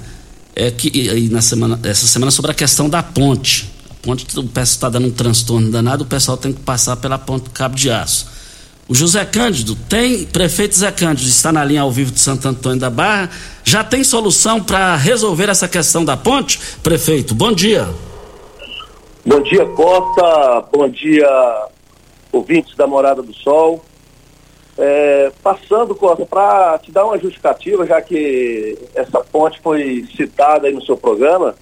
é 0.58 0.72
que 0.72 0.90
e 0.92 1.28
na 1.28 1.40
semana, 1.40 1.78
essa 1.84 2.04
semana 2.04 2.32
sobre 2.32 2.50
a 2.50 2.54
questão 2.54 2.88
da 2.88 3.00
ponte. 3.00 3.70
A 3.88 3.94
ponte, 4.02 4.24
o 4.36 4.42
pessoal 4.42 4.62
está 4.64 4.88
dando 4.88 5.06
um 5.06 5.10
transtorno 5.10 5.70
danado, 5.70 6.02
o 6.02 6.06
pessoal 6.06 6.36
tem 6.36 6.52
que 6.52 6.60
passar 6.60 6.96
pela 6.96 7.16
ponte 7.16 7.48
Cabo 7.50 7.76
de 7.76 7.88
Aço. 7.88 8.26
O 8.88 8.94
José 8.94 9.24
Cândido 9.24 9.76
tem, 9.88 10.24
prefeito 10.24 10.74
José 10.74 10.90
Cândido, 10.90 11.28
está 11.28 11.52
na 11.52 11.64
linha 11.64 11.82
ao 11.82 11.92
vivo 11.92 12.10
de 12.10 12.18
Santo 12.18 12.48
Antônio 12.48 12.80
da 12.80 12.90
Barra. 12.90 13.30
Já 13.62 13.84
tem 13.84 14.02
solução 14.02 14.60
para 14.60 14.96
resolver 14.96 15.48
essa 15.48 15.68
questão 15.68 16.04
da 16.04 16.16
ponte? 16.16 16.58
Prefeito, 16.82 17.34
bom 17.36 17.52
dia. 17.52 17.88
Bom 19.24 19.40
dia, 19.42 19.64
Costa. 19.66 20.64
Bom 20.72 20.88
dia, 20.88 21.68
ouvintes 22.32 22.74
da 22.76 22.86
Morada 22.86 23.22
do 23.22 23.34
Sol. 23.34 23.84
É, 24.80 25.32
passando, 25.42 25.92
Costa, 25.92 26.24
para 26.24 26.78
te 26.78 26.92
dar 26.92 27.04
uma 27.04 27.18
justificativa, 27.18 27.84
já 27.84 28.00
que 28.00 28.78
essa 28.94 29.20
ponte 29.20 29.60
foi 29.60 30.06
citada 30.16 30.68
aí 30.68 30.72
no 30.72 30.84
seu 30.84 30.96
programa, 30.96 31.56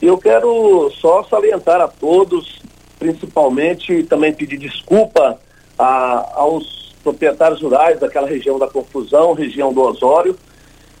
eu 0.00 0.18
quero 0.18 0.90
só 1.00 1.22
salientar 1.22 1.80
a 1.80 1.86
todos, 1.86 2.60
principalmente 2.98 4.02
também 4.02 4.32
pedir 4.32 4.58
desculpa 4.58 5.38
a, 5.78 6.32
aos 6.34 6.92
proprietários 7.04 7.62
rurais 7.62 8.00
daquela 8.00 8.26
região 8.26 8.58
da 8.58 8.66
confusão, 8.66 9.34
região 9.34 9.72
do 9.72 9.80
Osório, 9.80 10.36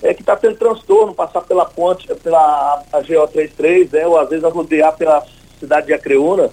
é 0.00 0.14
que 0.14 0.22
está 0.22 0.36
tendo 0.36 0.56
transtorno, 0.56 1.12
passar 1.12 1.40
pela 1.40 1.64
ponte, 1.64 2.06
pela 2.22 2.84
a 2.92 3.02
GO33, 3.02 3.92
né, 3.92 4.06
ou 4.06 4.16
às 4.16 4.28
vezes 4.28 4.44
a 4.44 4.48
rodear 4.48 4.96
pela 4.96 5.24
cidade 5.58 5.86
de 5.86 5.92
Acreúna, 5.92 6.50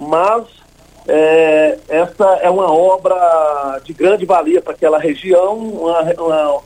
mas 0.00 0.59
é, 1.08 1.78
essa 1.88 2.24
é 2.42 2.50
uma 2.50 2.70
obra 2.70 3.80
de 3.84 3.92
grande 3.92 4.26
valia 4.26 4.60
para 4.60 4.72
aquela 4.72 4.98
região, 4.98 5.56
uma, 5.56 6.02
uma, 6.18 6.62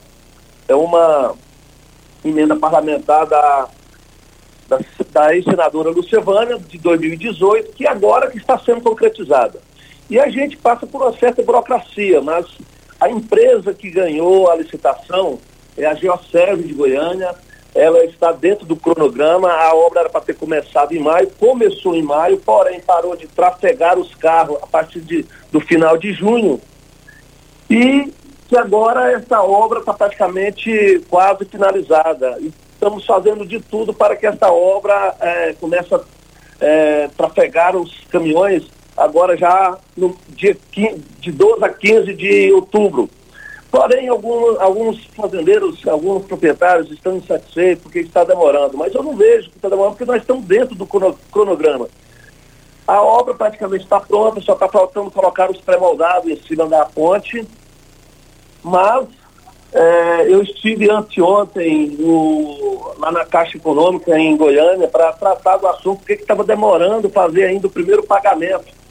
é 0.68 0.74
uma 0.74 1.34
emenda 2.24 2.56
parlamentar 2.56 3.26
da, 3.26 3.68
da, 4.68 4.78
da 5.12 5.36
ex-senadora 5.36 5.90
Lucevânia, 5.90 6.58
de 6.58 6.78
2018, 6.78 7.72
que 7.72 7.86
agora 7.86 8.32
está 8.34 8.58
sendo 8.58 8.80
concretizada. 8.80 9.60
E 10.10 10.18
a 10.18 10.28
gente 10.28 10.56
passa 10.56 10.86
por 10.86 11.02
uma 11.02 11.16
certa 11.16 11.42
burocracia, 11.42 12.20
mas 12.20 12.46
a 13.00 13.08
empresa 13.08 13.72
que 13.72 13.90
ganhou 13.90 14.50
a 14.50 14.56
licitação 14.56 15.38
é 15.76 15.86
a 15.86 15.94
Geoserve 15.94 16.64
de 16.64 16.74
Goiânia, 16.74 17.34
ela 17.74 18.04
está 18.04 18.30
dentro 18.32 18.64
do 18.64 18.76
cronograma. 18.76 19.50
A 19.50 19.74
obra 19.74 20.00
era 20.00 20.08
para 20.08 20.20
ter 20.20 20.34
começado 20.34 20.92
em 20.92 21.00
maio, 21.00 21.30
começou 21.38 21.94
em 21.94 22.02
maio, 22.02 22.38
porém 22.38 22.80
parou 22.80 23.16
de 23.16 23.26
trafegar 23.26 23.98
os 23.98 24.14
carros 24.14 24.58
a 24.62 24.66
partir 24.66 25.00
de, 25.00 25.24
do 25.50 25.60
final 25.60 25.98
de 25.98 26.12
junho. 26.12 26.60
E 27.68 28.12
que 28.48 28.56
agora 28.56 29.12
essa 29.12 29.42
obra 29.42 29.80
está 29.80 29.92
praticamente 29.92 31.02
quase 31.10 31.44
finalizada. 31.46 32.38
Estamos 32.72 33.04
fazendo 33.04 33.46
de 33.46 33.58
tudo 33.60 33.92
para 33.92 34.14
que 34.14 34.26
essa 34.26 34.52
obra 34.52 35.14
é, 35.20 35.54
comece 35.54 35.94
a 35.94 36.00
é, 36.60 37.08
trafegar 37.16 37.76
os 37.76 37.92
caminhões 38.10 38.64
agora 38.96 39.36
já 39.36 39.76
no 39.96 40.16
dia 40.28 40.56
15, 40.72 41.02
de 41.20 41.32
12 41.32 41.64
a 41.64 41.68
15 41.68 42.14
de 42.14 42.52
outubro. 42.52 43.10
Porém, 43.74 44.06
alguns, 44.06 44.56
alguns 44.60 45.04
fazendeiros, 45.16 45.84
alguns 45.88 46.24
proprietários 46.26 46.92
estão 46.92 47.16
insatisfeitos 47.16 47.82
porque 47.82 47.98
está 47.98 48.22
demorando, 48.22 48.78
mas 48.78 48.94
eu 48.94 49.02
não 49.02 49.16
vejo 49.16 49.50
que 49.50 49.56
está 49.56 49.68
demorando 49.68 49.96
porque 49.96 50.12
nós 50.12 50.22
estamos 50.22 50.44
dentro 50.44 50.76
do 50.76 50.86
cronograma. 50.86 51.88
A 52.86 53.02
obra 53.02 53.34
praticamente 53.34 53.82
está 53.82 53.98
pronta, 53.98 54.40
só 54.42 54.52
está 54.52 54.68
faltando 54.68 55.10
colocar 55.10 55.50
os 55.50 55.60
pré-moldados 55.60 56.30
em 56.30 56.40
cima 56.42 56.68
da 56.68 56.84
ponte, 56.84 57.44
mas 58.62 59.08
é, 59.72 60.32
eu 60.32 60.40
estive 60.40 60.88
anteontem 60.88 61.96
no, 61.98 62.94
lá 63.00 63.10
na 63.10 63.24
Caixa 63.24 63.56
Econômica 63.56 64.16
em 64.16 64.36
Goiânia 64.36 64.86
para 64.86 65.12
tratar 65.14 65.56
do 65.56 65.66
assunto, 65.66 65.98
porque 65.98 66.12
estava 66.12 66.44
demorando 66.44 67.10
fazer 67.10 67.46
ainda 67.46 67.66
o 67.66 67.70
primeiro 67.70 68.04
pagamento 68.04 68.83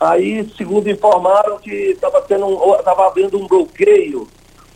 Aí, 0.00 0.48
segundo 0.56 0.88
informaram, 0.88 1.58
que 1.58 1.70
estava 1.70 2.20
estava 2.20 3.06
havendo 3.06 3.38
um 3.38 3.46
bloqueio, 3.46 4.26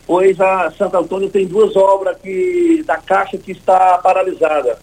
pois 0.05 0.39
a 0.39 0.69
Santo 0.77 0.97
Antônio 0.97 1.31
tem 1.31 1.47
duas 1.47 1.75
obras 1.75 2.15
que, 2.21 2.83
da 2.85 2.97
Caixa 2.97 3.35
que 3.35 3.51
está 3.51 3.97
paralisada. 3.97 4.77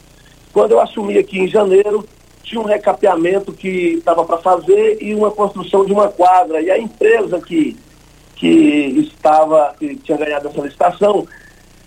Quando 0.53 0.73
eu 0.73 0.81
assumi 0.81 1.17
aqui 1.17 1.39
em 1.39 1.47
janeiro, 1.47 2.05
tinha 2.43 2.61
um 2.61 2.65
recapeamento 2.65 3.53
que 3.53 3.95
estava 3.95 4.25
para 4.25 4.39
fazer 4.39 4.99
e 5.01 5.15
uma 5.15 5.31
construção 5.31 5.85
de 5.87 5.93
uma 5.93 6.09
quadra. 6.09 6.61
E 6.61 6.73
a 6.73 6.79
empresa 6.79 7.41
que, 7.41 7.77
que 8.35 8.49
estava, 8.99 9.77
que 9.79 9.95
tinha 9.95 10.19
ganhado 10.19 10.49
essa 10.49 10.61
licitação, 10.61 11.25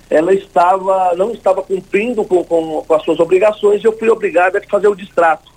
ela 0.10 0.34
estava, 0.34 1.14
não 1.16 1.32
estava 1.32 1.62
cumprindo 1.62 2.24
com, 2.24 2.42
com, 2.46 2.82
com 2.88 2.94
as 2.94 3.04
suas 3.04 3.20
obrigações 3.20 3.84
e 3.84 3.86
eu 3.86 3.98
fui 3.98 4.10
obrigado 4.10 4.56
a 4.56 4.62
fazer 4.70 4.88
o 4.88 4.96
distrato. 4.96 5.55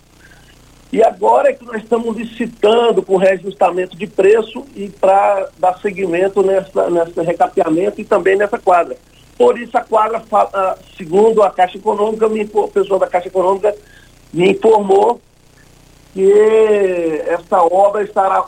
E 0.90 1.02
agora 1.02 1.50
é 1.50 1.52
que 1.52 1.64
nós 1.64 1.82
estamos 1.82 2.16
licitando 2.16 3.02
com 3.02 3.16
reajustamento 3.16 3.96
de 3.96 4.06
preço 4.06 4.64
e 4.74 4.88
para 4.88 5.48
dar 5.58 5.78
seguimento 5.80 6.42
nessa, 6.42 6.88
nesse 6.88 7.20
recapeamento 7.20 8.00
e 8.00 8.04
também 8.04 8.36
nessa 8.36 8.58
quadra. 8.58 8.96
Por 9.36 9.58
isso 9.58 9.76
a 9.76 9.82
quadra, 9.82 10.22
segundo 10.96 11.42
a 11.42 11.50
Caixa 11.50 11.76
Econômica, 11.76 12.26
a 12.26 12.68
pessoa 12.68 12.98
da 12.98 13.06
Caixa 13.06 13.28
Econômica 13.28 13.74
me 14.32 14.50
informou 14.50 15.20
que 16.14 17.22
essa 17.26 17.62
obra 17.62 18.02
estará, 18.02 18.44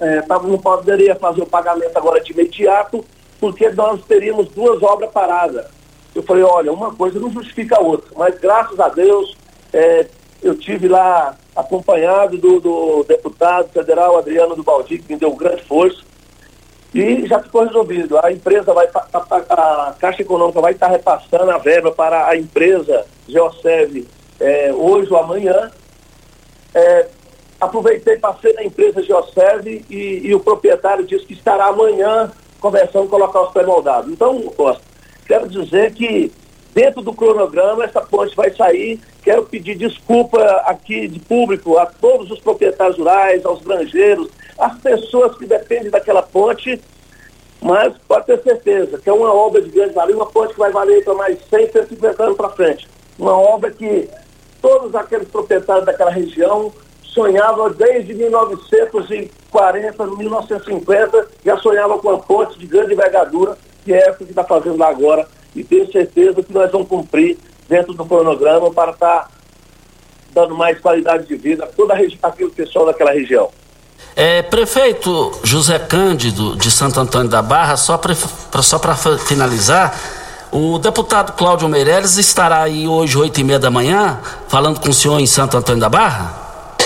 é, 0.00 0.22
não 0.28 0.58
poderia 0.58 1.14
fazer 1.14 1.42
o 1.42 1.46
pagamento 1.46 1.96
agora 1.96 2.20
de 2.20 2.32
imediato, 2.32 3.04
porque 3.40 3.70
nós 3.70 4.04
teríamos 4.04 4.48
duas 4.48 4.82
obras 4.82 5.10
paradas. 5.10 5.66
Eu 6.14 6.22
falei, 6.22 6.42
olha, 6.42 6.72
uma 6.72 6.94
coisa 6.94 7.18
não 7.18 7.30
justifica 7.30 7.76
a 7.76 7.80
outra, 7.80 8.10
mas 8.16 8.38
graças 8.38 8.78
a 8.78 8.88
Deus 8.88 9.36
é, 9.72 10.06
eu 10.44 10.54
tive 10.54 10.86
lá 10.88 11.34
acompanhado 11.56 12.36
do, 12.36 12.60
do, 12.60 13.04
deputado 13.04 13.68
federal 13.70 14.18
Adriano 14.18 14.54
do 14.54 14.62
Baldi, 14.62 14.98
que 14.98 15.14
me 15.14 15.18
deu 15.18 15.34
grande 15.34 15.62
força, 15.62 16.02
e 16.94 17.26
já 17.26 17.42
ficou 17.42 17.64
resolvido. 17.64 18.18
A 18.18 18.30
empresa 18.30 18.72
vai, 18.74 18.86
a 19.12 19.94
Caixa 19.98 20.22
Econômica 20.22 20.60
vai 20.60 20.72
estar 20.72 20.88
repassando 20.88 21.50
a 21.50 21.58
verba 21.58 21.90
para 21.90 22.28
a 22.28 22.36
empresa 22.36 23.06
Geoserve 23.26 24.06
é, 24.38 24.72
hoje 24.72 25.10
ou 25.10 25.18
amanhã. 25.18 25.70
É, 26.74 27.08
aproveitei, 27.60 28.18
passei 28.18 28.52
na 28.52 28.64
empresa 28.64 29.02
Geoserve 29.02 29.84
e, 29.88 30.20
e, 30.24 30.34
o 30.34 30.40
proprietário 30.40 31.06
disse 31.06 31.24
que 31.24 31.32
estará 31.32 31.66
amanhã 31.66 32.30
conversando 32.60 33.08
colocar 33.08 33.40
os 33.42 33.52
pré-moldados. 33.52 34.12
Então, 34.12 34.40
Costa, 34.56 34.82
quero 35.26 35.48
dizer 35.48 35.92
que 35.94 36.30
dentro 36.74 37.00
do 37.00 37.14
cronograma 37.14 37.84
essa 37.84 38.00
ponte 38.00 38.34
vai 38.34 38.50
sair. 38.50 39.00
Quero 39.22 39.44
pedir 39.44 39.76
desculpa 39.76 40.42
aqui 40.66 41.06
de 41.08 41.20
público 41.20 41.78
a 41.78 41.86
todos 41.86 42.30
os 42.30 42.40
proprietários 42.40 42.98
rurais, 42.98 43.46
aos 43.46 43.62
granjeiros, 43.62 44.28
às 44.58 44.76
pessoas 44.80 45.38
que 45.38 45.46
dependem 45.46 45.90
daquela 45.90 46.22
ponte, 46.22 46.80
mas 47.62 47.94
pode 48.08 48.26
ter 48.26 48.42
certeza 48.42 48.98
que 48.98 49.08
é 49.08 49.12
uma 49.12 49.32
obra 49.32 49.62
de 49.62 49.70
grande 49.70 49.94
valor, 49.94 50.14
uma 50.14 50.26
ponte 50.26 50.52
que 50.52 50.58
vai 50.58 50.72
valer 50.72 51.02
para 51.04 51.14
mais 51.14 51.38
100, 51.48 51.72
150 51.72 52.22
anos 52.22 52.36
para 52.36 52.50
frente. 52.50 52.88
Uma 53.18 53.38
obra 53.38 53.70
que 53.70 54.10
todos 54.60 54.94
aqueles 54.94 55.28
proprietários 55.28 55.86
daquela 55.86 56.10
região 56.10 56.72
sonhavam 57.02 57.70
desde 57.70 58.12
1940, 58.12 60.06
1950, 60.06 61.28
já 61.44 61.56
sonhavam 61.58 61.98
com 62.00 62.08
uma 62.08 62.18
ponte 62.18 62.58
de 62.58 62.66
grande 62.66 62.92
envergadura, 62.92 63.56
que 63.84 63.94
é 63.94 64.08
essa 64.08 64.24
que 64.24 64.30
está 64.30 64.42
fazendo 64.42 64.76
lá 64.76 64.88
agora, 64.88 65.26
e 65.54 65.62
tenho 65.62 65.90
certeza 65.90 66.42
que 66.42 66.52
nós 66.52 66.70
vamos 66.70 66.88
cumprir 66.88 67.38
dentro 67.68 67.94
do 67.94 68.04
cronograma 68.04 68.70
para 68.72 68.92
estar 68.92 69.20
tá 69.20 69.28
dando 70.32 70.54
mais 70.54 70.78
qualidade 70.80 71.26
de 71.26 71.36
vida 71.36 71.64
a 71.64 71.66
todo 71.66 71.92
aquele 71.92 72.50
pessoal 72.50 72.86
daquela 72.86 73.12
região. 73.12 73.48
É, 74.16 74.42
prefeito 74.42 75.32
José 75.42 75.78
Cândido 75.78 76.56
de 76.56 76.70
Santo 76.70 77.00
Antônio 77.00 77.28
da 77.28 77.42
Barra, 77.42 77.76
só 77.76 77.98
para 77.98 78.14
só 78.62 78.78
finalizar, 79.18 79.98
o 80.52 80.78
deputado 80.78 81.32
Cláudio 81.32 81.68
Meirelles 81.68 82.16
estará 82.16 82.62
aí 82.62 82.86
hoje, 82.86 83.18
oito 83.18 83.40
e 83.40 83.44
meia 83.44 83.58
da 83.58 83.70
manhã, 83.70 84.20
falando 84.46 84.78
com 84.78 84.88
o 84.88 84.94
senhor 84.94 85.18
em 85.18 85.26
Santo 85.26 85.56
Antônio 85.56 85.80
da 85.80 85.88
Barra? 85.88 86.76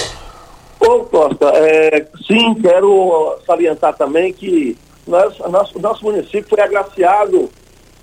Ô, 0.80 1.00
Costa, 1.00 1.52
é, 1.54 2.06
sim, 2.26 2.54
quero 2.54 3.36
salientar 3.46 3.94
também 3.94 4.32
que 4.32 4.78
nós, 5.06 5.38
nosso, 5.50 5.78
nosso 5.78 6.04
município 6.04 6.48
foi 6.48 6.60
agraciado 6.60 7.50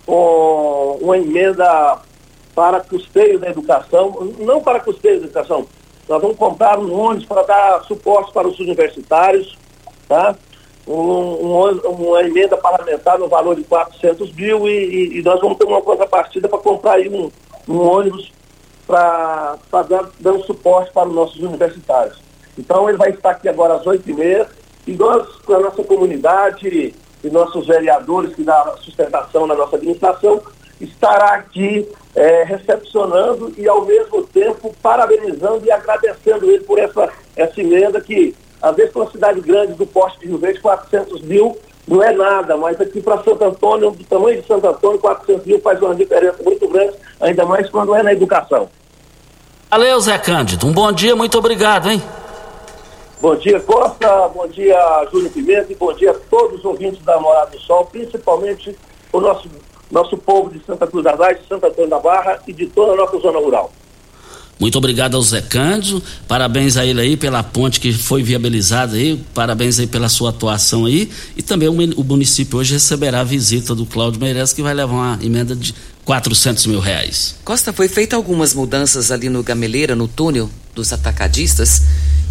com 0.06 1.00
uma 1.02 1.18
emenda 1.18 2.00
para 2.54 2.80
custeio 2.82 3.40
da 3.40 3.50
educação, 3.50 4.34
não 4.40 4.62
para 4.62 4.80
custeio 4.80 5.20
da 5.20 5.26
educação, 5.26 5.68
nós 6.08 6.22
vamos 6.22 6.38
comprar 6.38 6.80
um 6.80 6.94
ônibus 6.94 7.26
para 7.26 7.44
dar 7.44 7.84
suporte 7.84 8.32
para 8.32 8.48
os 8.48 8.60
universitários, 8.60 9.58
tá? 10.08 10.36
um, 10.88 10.94
um, 10.94 11.80
uma 11.90 12.22
emenda 12.22 12.56
parlamentar 12.58 13.18
no 13.18 13.28
valor 13.28 13.56
de 13.56 13.64
400 13.64 14.32
mil 14.34 14.68
e, 14.68 15.18
e, 15.18 15.22
nós 15.24 15.40
vamos 15.42 15.58
ter 15.58 15.66
uma 15.66 15.82
contrapartida 15.82 16.48
para 16.48 16.60
comprar 16.60 16.94
aí 16.94 17.10
um, 17.10 17.32
um 17.68 17.80
ônibus 17.80 18.32
para 18.86 19.58
dar 19.80 20.40
suporte 20.46 20.92
para 20.94 21.10
os 21.10 21.16
nossos 21.16 21.40
universitários. 21.42 22.22
Então 22.58 22.88
ele 22.88 22.98
vai 22.98 23.10
estar 23.10 23.32
aqui 23.32 23.50
agora 23.50 23.76
às 23.76 23.88
oito 23.88 24.10
e 24.10 24.14
meia 24.14 24.48
e 24.86 24.94
nós, 24.94 25.28
com 25.38 25.54
a 25.54 25.60
nossa 25.60 25.84
comunidade 25.84 26.94
e 27.26 27.30
nossos 27.30 27.68
vereadores 27.68 28.36
que 28.36 28.44
dão 28.44 28.78
sustentação 28.78 29.48
na 29.48 29.56
nossa 29.56 29.76
administração, 29.76 30.42
estará 30.80 31.36
aqui 31.36 31.88
é, 32.16 32.44
recepcionando 32.44 33.54
e 33.58 33.68
ao 33.68 33.86
mesmo 33.86 34.24
tempo 34.24 34.76
parabenizando 34.82 35.66
e 35.66 35.72
agradecendo 35.72 36.50
ele 36.50 36.64
por 36.64 36.78
essa, 36.80 37.10
essa 37.36 37.60
emenda 37.60 38.00
que 38.02 38.36
às 38.62 38.76
vezes, 38.76 38.92
para 38.92 39.04
uma 39.04 39.12
cidade 39.12 39.42
grande 39.42 39.74
do 39.74 39.86
Poste 39.86 40.20
de 40.20 40.28
Rio 40.28 40.38
Verde, 40.38 40.60
400 40.60 41.22
mil 41.22 41.58
não 41.88 42.02
é 42.02 42.12
nada, 42.12 42.58
mas 42.58 42.82
aqui 42.82 43.00
para 43.00 43.24
Santo 43.24 43.44
Antônio, 43.44 43.92
do 43.92 44.04
tamanho 44.06 44.42
de 44.42 44.48
Santo 44.48 44.68
Antônio, 44.68 44.98
400 44.98 45.46
mil 45.46 45.62
faz 45.62 45.80
uma 45.80 45.94
diferença 45.94 46.42
muito 46.44 46.68
grande, 46.68 46.94
ainda 47.22 47.46
mais 47.46 47.70
quando 47.70 47.94
é 47.94 48.02
na 48.02 48.12
educação. 48.12 48.68
Valeu, 49.70 50.00
Zé 50.00 50.18
Cândido. 50.18 50.66
Um 50.66 50.72
bom 50.72 50.92
dia, 50.92 51.16
muito 51.16 51.38
obrigado, 51.38 51.92
hein? 51.92 52.02
Bom 53.26 53.36
dia, 53.38 53.60
Costa. 53.60 54.28
Bom 54.28 54.48
dia, 54.48 54.78
Júlio 55.12 55.32
Pimenta. 55.32 55.74
E 55.74 55.76
bom 55.76 55.92
dia 55.94 56.12
a 56.12 56.14
todos 56.14 56.60
os 56.60 56.66
ouvintes 56.66 57.04
da 57.04 57.20
Morada 57.20 57.58
do 57.58 57.60
Sol, 57.60 57.84
principalmente 57.88 58.78
o 59.12 59.20
nosso, 59.20 59.50
nosso 59.90 60.16
povo 60.16 60.52
de 60.52 60.64
Santa 60.64 60.86
Cruz 60.86 61.04
das 61.04 61.18
Lajes, 61.18 61.42
Santo 61.50 61.66
Antônio 61.66 61.90
da 61.90 61.98
Barra 61.98 62.40
e 62.48 62.54
de 62.54 62.68
toda 62.68 62.94
a 62.94 62.96
nossa 62.96 63.18
zona 63.18 63.40
rural. 63.40 63.74
Muito 64.60 64.78
obrigado 64.78 65.18
ao 65.18 65.24
Zé 65.24 65.42
Cândido, 65.42 66.04
parabéns 66.28 66.78
a 66.78 66.86
ele 66.86 67.02
aí 67.02 67.18
pela 67.18 67.42
ponte 67.42 67.80
que 67.80 67.92
foi 67.92 68.22
viabilizada 68.22 68.96
aí, 68.96 69.20
parabéns 69.34 69.80
aí 69.80 69.88
pela 69.88 70.08
sua 70.08 70.30
atuação 70.30 70.86
aí, 70.86 71.10
e 71.36 71.42
também 71.42 71.68
o, 71.68 72.04
município 72.04 72.60
hoje 72.60 72.74
receberá 72.74 73.22
a 73.22 73.24
visita 73.24 73.74
do 73.74 73.88
Cláudio 73.88 74.22
Meireles, 74.22 74.54
que 74.54 74.62
vai 74.62 74.74
levar 74.74 74.94
uma 74.94 75.20
emenda 75.22 75.56
de 75.56 75.74
400 76.06 76.68
mil 76.68 76.80
reais. 76.80 77.36
Costa, 77.44 77.74
foi 77.74 77.88
feita 77.88 78.16
algumas 78.16 78.54
mudanças 78.54 79.12
ali 79.12 79.28
no 79.28 79.42
Gameleira, 79.42 79.96
no 79.96 80.08
túnel 80.08 80.50
dos 80.76 80.94
atacadistas, 80.94 81.82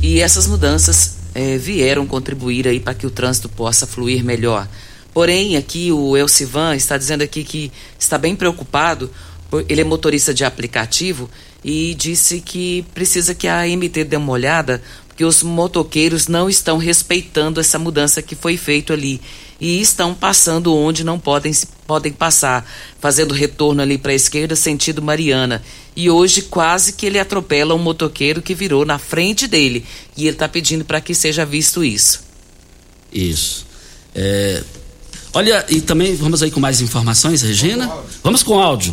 e 0.00 0.20
essas 0.20 0.46
mudanças 0.46 1.16
eh, 1.34 1.58
vieram 1.58 2.06
contribuir 2.06 2.68
aí 2.68 2.78
para 2.78 2.94
que 2.94 3.06
o 3.06 3.10
trânsito 3.10 3.48
possa 3.48 3.86
fluir 3.86 4.24
melhor. 4.24 4.68
Porém, 5.12 5.56
aqui 5.56 5.90
o 5.90 6.16
Elcivan 6.16 6.76
está 6.76 6.96
dizendo 6.96 7.22
aqui 7.22 7.42
que 7.42 7.72
está 7.98 8.16
bem 8.16 8.36
preocupado, 8.36 9.10
ele 9.68 9.80
é 9.80 9.84
motorista 9.84 10.32
de 10.32 10.44
aplicativo 10.44 11.28
e 11.64 11.94
disse 11.94 12.40
que 12.40 12.84
precisa 12.94 13.34
que 13.34 13.46
a 13.48 13.62
MT 13.66 14.04
dê 14.04 14.16
uma 14.16 14.32
olhada, 14.32 14.82
porque 15.06 15.24
os 15.24 15.42
motoqueiros 15.42 16.26
não 16.26 16.50
estão 16.50 16.78
respeitando 16.78 17.60
essa 17.60 17.78
mudança 17.78 18.20
que 18.20 18.34
foi 18.34 18.56
feita 18.56 18.92
ali 18.92 19.20
e 19.64 19.80
estão 19.80 20.12
passando 20.12 20.76
onde 20.76 21.02
não 21.02 21.18
podem, 21.18 21.50
podem 21.86 22.12
passar, 22.12 22.70
fazendo 23.00 23.32
retorno 23.32 23.80
ali 23.80 23.96
para 23.96 24.12
a 24.12 24.14
esquerda, 24.14 24.54
sentido 24.54 25.00
Mariana. 25.00 25.62
E 25.96 26.10
hoje 26.10 26.42
quase 26.42 26.92
que 26.92 27.06
ele 27.06 27.18
atropela 27.18 27.74
um 27.74 27.78
motoqueiro 27.78 28.42
que 28.42 28.54
virou 28.54 28.84
na 28.84 28.98
frente 28.98 29.46
dele. 29.46 29.86
E 30.18 30.26
ele 30.26 30.36
está 30.36 30.46
pedindo 30.46 30.84
para 30.84 31.00
que 31.00 31.14
seja 31.14 31.46
visto 31.46 31.82
isso. 31.82 32.22
Isso. 33.10 33.66
É... 34.14 34.62
Olha, 35.32 35.64
e 35.70 35.80
também 35.80 36.14
vamos 36.14 36.42
aí 36.42 36.50
com 36.50 36.60
mais 36.60 36.82
informações, 36.82 37.40
Regina? 37.40 37.90
Vamos 38.22 38.42
com 38.42 38.60
áudio. 38.60 38.92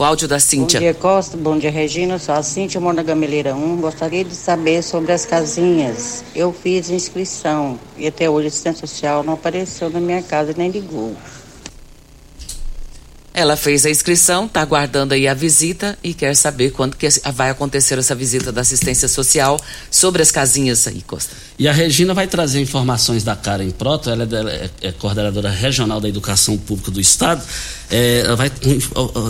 O 0.00 0.02
áudio 0.02 0.26
da 0.26 0.40
Cíntia. 0.40 0.80
Bom 0.80 0.84
dia, 0.84 0.94
Costa. 0.94 1.36
Bom 1.36 1.58
dia, 1.58 1.70
Regina. 1.70 2.18
sou 2.18 2.34
a 2.34 2.42
Cíntia, 2.42 2.80
moro 2.80 2.96
na 2.96 3.02
Gameleira 3.02 3.54
1. 3.54 3.82
Gostaria 3.82 4.24
de 4.24 4.34
saber 4.34 4.82
sobre 4.82 5.12
as 5.12 5.26
casinhas. 5.26 6.24
Eu 6.34 6.54
fiz 6.54 6.88
inscrição 6.88 7.78
e 7.98 8.06
até 8.06 8.30
hoje 8.30 8.46
a 8.46 8.48
assistência 8.48 8.86
social 8.86 9.22
não 9.22 9.34
apareceu 9.34 9.90
na 9.90 10.00
minha 10.00 10.22
casa 10.22 10.54
nem 10.56 10.70
ligou. 10.70 11.14
Ela 13.40 13.56
fez 13.56 13.86
a 13.86 13.90
inscrição, 13.90 14.44
está 14.44 14.60
aguardando 14.60 15.14
aí 15.14 15.26
a 15.26 15.32
visita 15.32 15.98
e 16.04 16.12
quer 16.12 16.36
saber 16.36 16.72
quando 16.72 16.94
que 16.94 17.08
vai 17.34 17.48
acontecer 17.48 17.98
essa 17.98 18.14
visita 18.14 18.52
da 18.52 18.60
assistência 18.60 19.08
social 19.08 19.58
sobre 19.90 20.20
as 20.20 20.30
casinhas 20.30 20.86
aí, 20.86 21.00
Costa. 21.00 21.34
E 21.58 21.66
a 21.66 21.72
Regina 21.72 22.12
vai 22.12 22.26
trazer 22.26 22.60
informações 22.60 23.24
da 23.24 23.34
Karen 23.34 23.70
Proto, 23.70 24.10
ela 24.10 24.24
é, 24.24 24.70
é, 24.82 24.88
é 24.88 24.92
coordenadora 24.92 25.48
regional 25.48 26.00
da 26.00 26.08
educação 26.08 26.58
pública 26.58 26.90
do 26.90 27.00
estado. 27.00 27.42
É, 27.90 28.20
ela 28.26 28.36
vai 28.36 28.52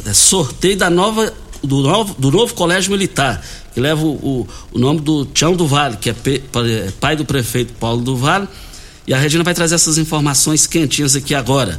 é, 0.07 0.13
sorteio 0.13 0.77
da 0.77 0.91
nova 0.91 1.33
do 1.63 1.83
novo, 1.83 2.15
do 2.19 2.31
novo 2.33 2.55
colégio 2.55 2.91
militar, 2.91 3.41
que 3.73 3.81
leva 3.81 4.05
o, 4.05 4.49
o, 4.73 4.79
nome 4.79 5.01
do 5.01 5.25
Tião 5.27 5.55
do 5.55 5.67
Vale, 5.67 5.97
que 5.99 6.11
é, 6.11 6.13
pe, 6.13 6.43
é 6.57 6.91
pai 6.99 7.15
do 7.15 7.25
prefeito 7.25 7.75
Paulo 7.75 8.03
do 8.03 8.17
Vale. 8.17 8.49
E 9.07 9.15
a 9.15 9.19
Regina 9.19 9.45
vai 9.45 9.55
trazer 9.55 9.75
essas 9.75 9.99
informações 9.99 10.67
quentinhas 10.67 11.17
aqui 11.17 11.35
agora. 11.35 11.79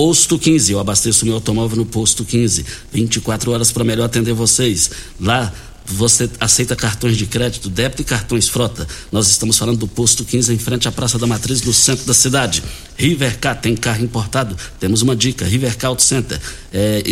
Posto 0.00 0.38
15, 0.38 0.72
eu 0.72 0.80
abasteço 0.80 1.26
meu 1.26 1.34
automóvel 1.34 1.76
no 1.76 1.84
Posto 1.84 2.24
15. 2.24 2.64
24 2.90 3.50
horas 3.50 3.70
para 3.70 3.84
melhor 3.84 4.06
atender 4.06 4.32
vocês. 4.32 4.90
Lá 5.20 5.52
você 5.84 6.30
aceita 6.40 6.74
cartões 6.74 7.18
de 7.18 7.26
crédito, 7.26 7.68
débito 7.68 8.00
e 8.00 8.04
cartões 8.06 8.48
frota. 8.48 8.88
Nós 9.12 9.28
estamos 9.28 9.58
falando 9.58 9.76
do 9.76 9.86
Posto 9.86 10.24
15 10.24 10.54
em 10.54 10.58
frente 10.58 10.88
à 10.88 10.90
Praça 10.90 11.18
da 11.18 11.26
Matriz, 11.26 11.60
no 11.60 11.74
centro 11.74 12.06
da 12.06 12.14
cidade. 12.14 12.62
Rivercar 12.96 13.60
tem 13.60 13.76
carro 13.76 14.02
importado. 14.02 14.56
Temos 14.78 15.02
uma 15.02 15.14
dica: 15.14 15.44
Rivercar 15.44 15.90
Auto 15.90 16.02
Center. 16.02 16.40
É, 16.72 17.02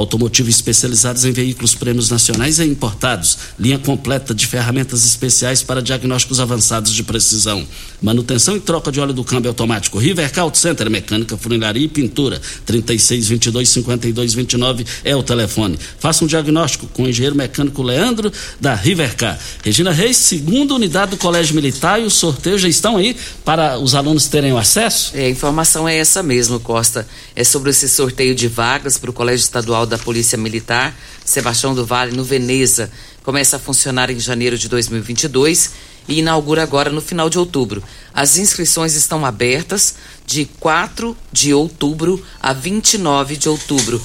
automotivo 0.00 0.48
especializados 0.48 1.24
em 1.24 1.32
veículos 1.32 1.74
prêmios 1.74 2.10
nacionais 2.10 2.58
e 2.58 2.64
importados, 2.64 3.38
linha 3.58 3.78
completa 3.78 4.34
de 4.34 4.46
ferramentas 4.46 5.04
especiais 5.04 5.62
para 5.62 5.82
diagnósticos 5.82 6.40
avançados 6.40 6.92
de 6.92 7.02
precisão, 7.02 7.66
manutenção 8.00 8.56
e 8.56 8.60
troca 8.60 8.90
de 8.90 8.98
óleo 8.98 9.12
do 9.12 9.22
câmbio 9.22 9.50
automático, 9.50 9.98
Rivercar 9.98 10.44
Auto 10.44 10.56
Center, 10.56 10.88
mecânica, 10.88 11.36
funilaria 11.36 11.84
e 11.84 11.88
pintura, 11.88 12.40
3622 12.64 13.68
5229 13.68 14.86
é 15.04 15.14
o 15.14 15.22
telefone. 15.22 15.78
Faça 15.98 16.24
um 16.24 16.26
diagnóstico 16.26 16.86
com 16.86 17.02
o 17.02 17.08
engenheiro 17.08 17.36
mecânico 17.36 17.82
Leandro 17.82 18.32
da 18.58 18.74
Rivercar. 18.74 19.38
Regina 19.62 19.92
Reis, 19.92 20.16
segunda 20.16 20.74
unidade 20.74 21.12
do 21.12 21.16
Colégio 21.18 21.54
Militar 21.54 22.00
e 22.00 22.04
o 22.04 22.10
sorteio 22.10 22.58
já 22.58 22.68
estão 22.68 22.96
aí 22.96 23.14
para 23.44 23.78
os 23.78 23.94
alunos 23.94 24.28
terem 24.28 24.52
o 24.52 24.58
acesso? 24.58 25.12
É, 25.14 25.26
a 25.26 25.30
informação 25.30 25.86
é 25.86 25.96
essa 25.96 26.22
mesmo, 26.22 26.58
Costa. 26.58 27.06
É 27.36 27.44
sobre 27.44 27.70
esse 27.70 27.88
sorteio 27.88 28.34
de 28.34 28.48
vagas 28.48 28.96
para 28.96 29.10
o 29.10 29.12
Colégio 29.12 29.44
Estadual 29.44 29.86
da 29.90 29.98
Polícia 29.98 30.38
Militar, 30.38 30.96
Sebastião 31.24 31.74
do 31.74 31.84
Vale, 31.84 32.16
no 32.16 32.24
Veneza. 32.24 32.90
Começa 33.22 33.56
a 33.56 33.58
funcionar 33.58 34.10
em 34.10 34.18
janeiro 34.18 34.56
de 34.56 34.68
2022 34.68 35.72
e 36.08 36.20
inaugura 36.20 36.62
agora 36.62 36.90
no 36.90 37.00
final 37.00 37.28
de 37.28 37.36
outubro. 37.38 37.82
As 38.14 38.38
inscrições 38.38 38.94
estão 38.94 39.26
abertas 39.26 39.96
de 40.26 40.46
4 40.58 41.16
de 41.30 41.52
outubro 41.52 42.24
a 42.40 42.52
29 42.52 43.36
de 43.36 43.48
outubro. 43.48 44.00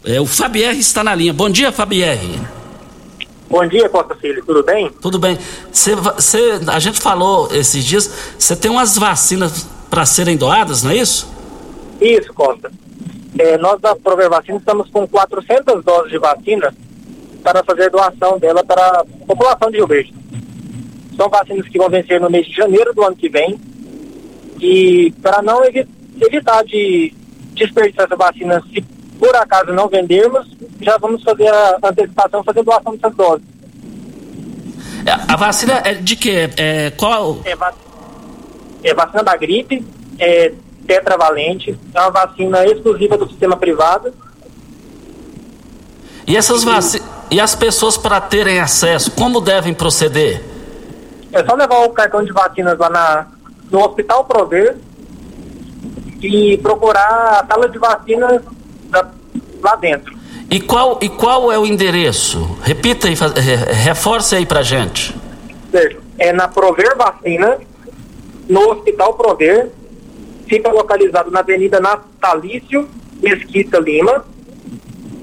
É, 0.05 0.21
o 0.21 0.27
Fabier 0.27 0.77
está 0.77 1.03
na 1.03 1.15
linha. 1.15 1.33
Bom 1.33 1.49
dia, 1.49 1.73
Fabier. 1.73 2.19
Bom 3.49 3.67
dia, 3.67 3.89
Costa 3.89 4.15
Filho, 4.17 4.45
tudo 4.45 4.63
bem? 4.63 4.91
Tudo 5.01 5.19
bem. 5.19 5.39
Cê, 5.73 5.93
cê, 6.19 6.61
a 6.67 6.79
gente 6.79 7.01
falou 7.01 7.49
esses 7.53 7.85
dias, 7.85 8.35
você 8.39 8.55
tem 8.55 8.71
umas 8.71 8.99
vacinas 8.99 9.67
para 9.89 10.05
serem 10.05 10.37
doadas, 10.37 10.83
não 10.83 10.91
é 10.91 10.97
isso? 10.97 11.33
Isso, 12.01 12.35
Costa. 12.35 12.71
É, 13.39 13.57
nós 13.57 13.81
da 13.81 13.97
Prover 13.97 14.29
Vacina 14.29 14.59
estamos 14.59 14.91
com 14.91 15.07
400 15.07 15.83
doses 15.83 16.11
de 16.11 16.19
vacina 16.19 16.75
para 17.43 17.65
fazer 17.65 17.91
doação 17.91 18.39
dela 18.39 18.63
para 18.65 19.01
a 19.01 19.05
população 19.27 19.71
de 19.71 19.79
Rio 19.79 19.87
Verde. 19.87 20.15
São 21.17 21.29
vacinas 21.29 21.67
que 21.69 21.79
vão 21.79 21.89
vencer 21.89 22.21
no 22.21 22.31
mês 22.31 22.47
de 22.47 22.55
janeiro 22.55 22.93
do 22.93 23.03
ano 23.03 23.17
que 23.17 23.29
vem. 23.29 23.59
E 24.61 25.13
para 25.23 25.43
não 25.43 25.65
evi 25.65 25.87
evitar 26.21 26.65
de 26.65 27.13
desperdiçar 27.55 28.07
essa 28.07 28.17
vacina, 28.17 28.63
se 28.73 28.85
por 29.19 29.35
acaso 29.37 29.73
não 29.73 29.89
vendermos, 29.89 30.47
já 30.81 30.97
vamos 30.99 31.23
fazer 31.23 31.49
a 31.49 31.79
antecipação, 31.83 32.45
fazer 32.45 32.63
doação 32.63 32.97
dessas 32.97 33.17
doses. 33.17 33.47
É, 35.07 35.33
a 35.33 35.37
vacina 35.37 35.83
é 35.85 35.95
de 35.95 36.17
quê? 36.17 36.51
É, 36.57 36.91
qual? 36.91 37.39
É, 37.45 37.55
vac... 37.55 37.75
é 38.83 38.95
vacina 38.95 39.23
da 39.23 39.37
gripe, 39.37 39.85
é 40.19 40.53
tetravalente, 40.87 41.79
é 41.95 42.01
uma 42.01 42.11
vacina 42.11 42.65
exclusiva 42.67 43.17
do 43.17 43.29
sistema 43.29 43.57
privado. 43.57 44.13
E 46.27 46.37
essas 46.37 46.65
vacinas, 46.65 47.07
e 47.31 47.41
as 47.41 47.55
pessoas 47.55 47.97
para 47.97 48.21
terem 48.21 48.61
acesso, 48.61 49.11
como 49.11 49.41
devem 49.41 49.75
proceder? 49.75 50.43
É 51.33 51.45
só 51.45 51.55
levar 51.55 51.85
o 51.85 51.91
cartão 51.91 52.25
de 52.25 52.33
vacinas 52.33 52.79
lá 52.79 52.89
na, 52.89 53.27
no 53.71 53.85
Hospital 53.85 54.25
Prover 54.25 54.77
e 56.23 56.57
procurar 56.59 57.41
a 57.43 57.47
sala 57.47 57.69
de 57.69 57.79
vacinas 57.79 58.43
lá 59.63 59.77
dentro. 59.77 60.15
E 60.51 60.61
qual, 60.61 60.99
e 61.01 61.09
qual 61.09 61.51
é 61.51 61.59
o 61.59 61.67
endereço? 61.67 62.59
Repita 62.63 63.09
e 63.09 63.15
reforce 63.73 64.37
aí 64.37 64.47
pra 64.47 64.63
gente. 64.63 65.15
Certo. 65.71 66.03
É 66.19 66.33
na 66.33 66.47
Prover 66.47 66.97
Vacina, 66.97 67.59
no 68.49 68.73
Hospital 68.73 69.15
Prover. 69.15 69.71
Fica 70.47 70.71
localizado 70.71 71.31
na 71.31 71.41
Avenida 71.41 71.81
Natalício 71.81 72.89
Mesquita 73.23 73.79
Lima, 73.79 74.25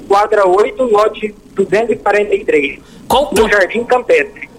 quadra 0.08 0.48
8, 0.48 0.84
lote 0.84 1.36
243. 1.54 2.80
Qual 3.08 3.30
no 3.32 3.48
Jardim 3.48 3.84
Campestre. 3.84 4.50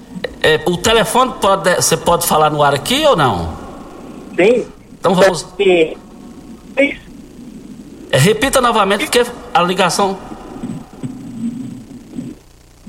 É, 0.40 0.60
o 0.66 0.76
telefone 0.76 1.34
pode, 1.40 1.74
você 1.74 1.96
pode 1.96 2.26
falar 2.26 2.50
no 2.50 2.62
ar 2.62 2.74
aqui 2.74 3.04
ou 3.06 3.16
não? 3.16 3.56
Sim. 4.36 4.66
Então 4.98 5.14
vamos. 5.14 5.46
É, 5.58 5.96
repita 8.18 8.60
novamente, 8.60 9.04
porque 9.04 9.24
a 9.54 9.62
ligação. 9.62 10.18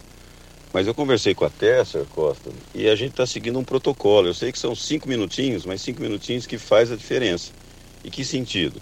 Mas 0.74 0.86
eu 0.86 0.92
conversei 0.92 1.34
com 1.34 1.46
a 1.46 1.50
Tessa, 1.50 2.06
Costa, 2.14 2.50
e 2.74 2.86
a 2.86 2.94
gente 2.94 3.12
está 3.12 3.26
seguindo 3.26 3.58
um 3.58 3.64
protocolo. 3.64 4.28
Eu 4.28 4.34
sei 4.34 4.52
que 4.52 4.58
são 4.58 4.74
cinco 4.74 5.08
minutinhos, 5.08 5.64
mas 5.64 5.80
cinco 5.80 6.02
minutinhos 6.02 6.46
que 6.46 6.58
faz 6.58 6.92
a 6.92 6.96
diferença. 6.96 7.61
E 8.04 8.10
que 8.10 8.24
sentido? 8.24 8.80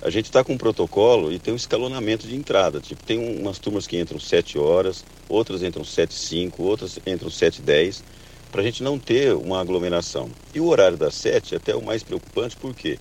A 0.00 0.10
gente 0.10 0.26
está 0.26 0.44
com 0.44 0.52
um 0.52 0.58
protocolo 0.58 1.32
e 1.32 1.38
tem 1.38 1.52
um 1.52 1.56
escalonamento 1.56 2.26
de 2.26 2.36
entrada. 2.36 2.80
Tipo, 2.80 3.02
tem 3.02 3.18
umas 3.40 3.58
turmas 3.58 3.86
que 3.86 3.98
entram 3.98 4.20
sete 4.20 4.58
horas, 4.58 5.04
outras 5.28 5.62
entram 5.62 5.82
sete 5.82 6.12
e 6.12 6.18
cinco, 6.18 6.62
outras 6.62 6.98
entram 7.06 7.30
sete 7.30 7.58
e 7.58 7.62
dez 7.62 8.04
para 8.50 8.60
a 8.62 8.64
gente 8.64 8.82
não 8.82 8.98
ter 8.98 9.34
uma 9.34 9.60
aglomeração. 9.60 10.30
E 10.54 10.60
o 10.60 10.66
horário 10.66 10.96
das 10.96 11.14
sete 11.14 11.54
é 11.54 11.56
até 11.56 11.74
o 11.74 11.82
mais 11.82 12.02
preocupante, 12.02 12.56
porque 12.56 12.98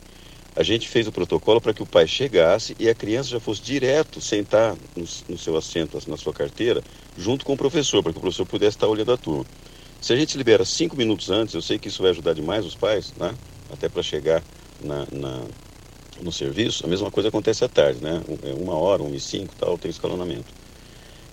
a 0.55 0.63
gente 0.63 0.88
fez 0.88 1.07
o 1.07 1.11
protocolo 1.11 1.61
para 1.61 1.74
que 1.74 1.84
o 1.84 1.86
pai 1.86 2.07
chegasse 2.07 2.76
e 2.80 2.89
a 2.89 2.95
criança 2.95 3.30
já 3.30 3.39
fosse 3.39 3.61
direto 3.61 4.20
sentar 4.20 4.76
no, 4.95 5.05
no 5.30 5.38
seu 5.38 5.55
assento, 5.55 5.99
na 6.07 6.18
sua 6.18 6.34
carteira, 6.34 6.82
junto 7.15 7.45
com 7.45 7.53
o 7.53 7.57
professor, 7.57 8.01
para 8.01 8.11
que 8.11 8.18
o 8.18 8.22
professor 8.22 8.45
pudesse 8.45 8.76
estar 8.76 8.88
olhando 8.88 9.13
a 9.13 9.18
turma. 9.18 9.45
Se 10.01 10.13
a 10.13 10.15
gente 10.15 10.38
libera 10.38 10.65
cinco 10.65 10.95
minutos 10.95 11.30
antes, 11.30 11.53
eu 11.53 11.61
sei 11.61 11.78
que 11.78 11.89
isso 11.89 12.01
vai 12.01 12.11
ajudar 12.11 12.34
demais 12.34 12.65
os 12.65 12.76
pais, 12.76 13.13
né? 13.15 13.36
até 13.70 13.88
para 13.88 14.01
chegar 14.01 14.41
na, 14.82 15.07
na, 15.11 15.43
no 16.21 16.32
serviço, 16.32 16.86
a 16.86 16.89
mesma 16.89 17.11
coisa 17.11 17.30
acontece 17.30 17.63
à 17.63 17.69
tarde, 17.69 18.01
né? 18.01 18.21
É 18.43 18.53
Uma 18.53 18.75
hora, 18.75 19.03
uma 19.03 19.15
e 19.15 19.19
cinco, 19.19 19.55
tal, 19.55 19.78
tem 19.78 19.89
escalonamento. 19.89 20.53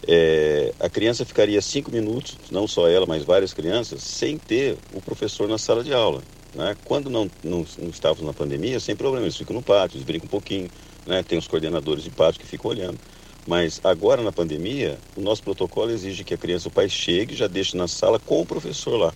É, 0.07 0.73
a 0.81 0.89
criança 0.91 1.25
ficaria 1.25 1.61
cinco 1.63 1.91
minutos, 1.91 2.37
não 2.51 2.69
só 2.69 2.89
ela, 2.89 3.07
mas 3.07 3.25
várias 3.25 3.55
crianças, 3.55 4.03
sem 4.03 4.37
ter 4.39 4.77
o 4.93 5.01
professor 5.01 5.49
na 5.49 5.57
sala 5.57 5.83
de 5.83 5.95
aula. 5.95 6.23
Né? 6.55 6.77
Quando 6.85 7.09
não, 7.11 7.31
não, 7.43 7.65
não 7.79 7.89
estávamos 7.89 8.25
na 8.25 8.35
pandemia, 8.35 8.79
sem 8.81 8.95
problema, 8.95 9.25
eles 9.25 9.37
ficam 9.37 9.57
no 9.57 9.63
pátio, 9.63 9.97
eles 9.97 10.07
brincam 10.07 10.27
um 10.27 10.31
pouquinho, 10.31 10.71
né? 11.07 11.23
tem 11.23 11.39
os 11.39 11.49
coordenadores 11.49 12.05
de 12.05 12.11
pátio 12.11 12.41
que 12.41 12.47
ficam 12.47 12.71
olhando. 12.71 13.01
Mas 13.47 13.81
agora 13.85 14.23
na 14.23 14.33
pandemia, 14.33 14.99
o 15.15 15.21
nosso 15.21 15.43
protocolo 15.43 15.91
exige 15.91 16.25
que 16.25 16.35
a 16.35 16.39
criança, 16.39 16.69
o 16.69 16.73
pai 16.73 16.89
chegue 16.89 17.35
já 17.35 17.47
deixe 17.47 17.77
na 17.77 17.89
sala 17.89 18.19
com 18.19 18.41
o 18.41 18.47
professor 18.47 18.97
lá. 18.97 19.15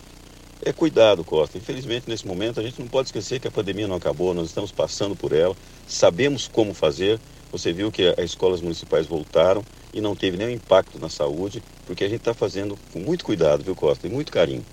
É 0.64 0.72
cuidado, 0.72 1.24
Costa. 1.24 1.56
Infelizmente, 1.56 2.08
nesse 2.08 2.26
momento, 2.26 2.58
a 2.58 2.62
gente 2.62 2.80
não 2.80 2.88
pode 2.88 3.08
esquecer 3.08 3.38
que 3.38 3.46
a 3.46 3.50
pandemia 3.50 3.86
não 3.86 3.96
acabou, 3.96 4.34
nós 4.34 4.48
estamos 4.48 4.72
passando 4.72 5.14
por 5.14 5.32
ela, 5.32 5.56
sabemos 5.86 6.48
como 6.48 6.74
fazer. 6.74 7.20
Você 7.52 7.72
viu 7.72 7.92
que 7.92 8.08
as 8.08 8.24
escolas 8.24 8.60
municipais 8.60 9.06
voltaram 9.06 9.64
e 9.94 10.00
não 10.00 10.16
teve 10.16 10.36
nenhum 10.36 10.50
impacto 10.50 10.98
na 10.98 11.08
saúde, 11.08 11.62
porque 11.86 12.04
a 12.04 12.08
gente 12.08 12.18
está 12.18 12.34
fazendo 12.34 12.76
com 12.92 12.98
muito 12.98 13.24
cuidado, 13.24 13.62
viu, 13.62 13.74
Costa, 13.74 14.06
e 14.06 14.10
muito 14.10 14.32
carinho. 14.32 14.64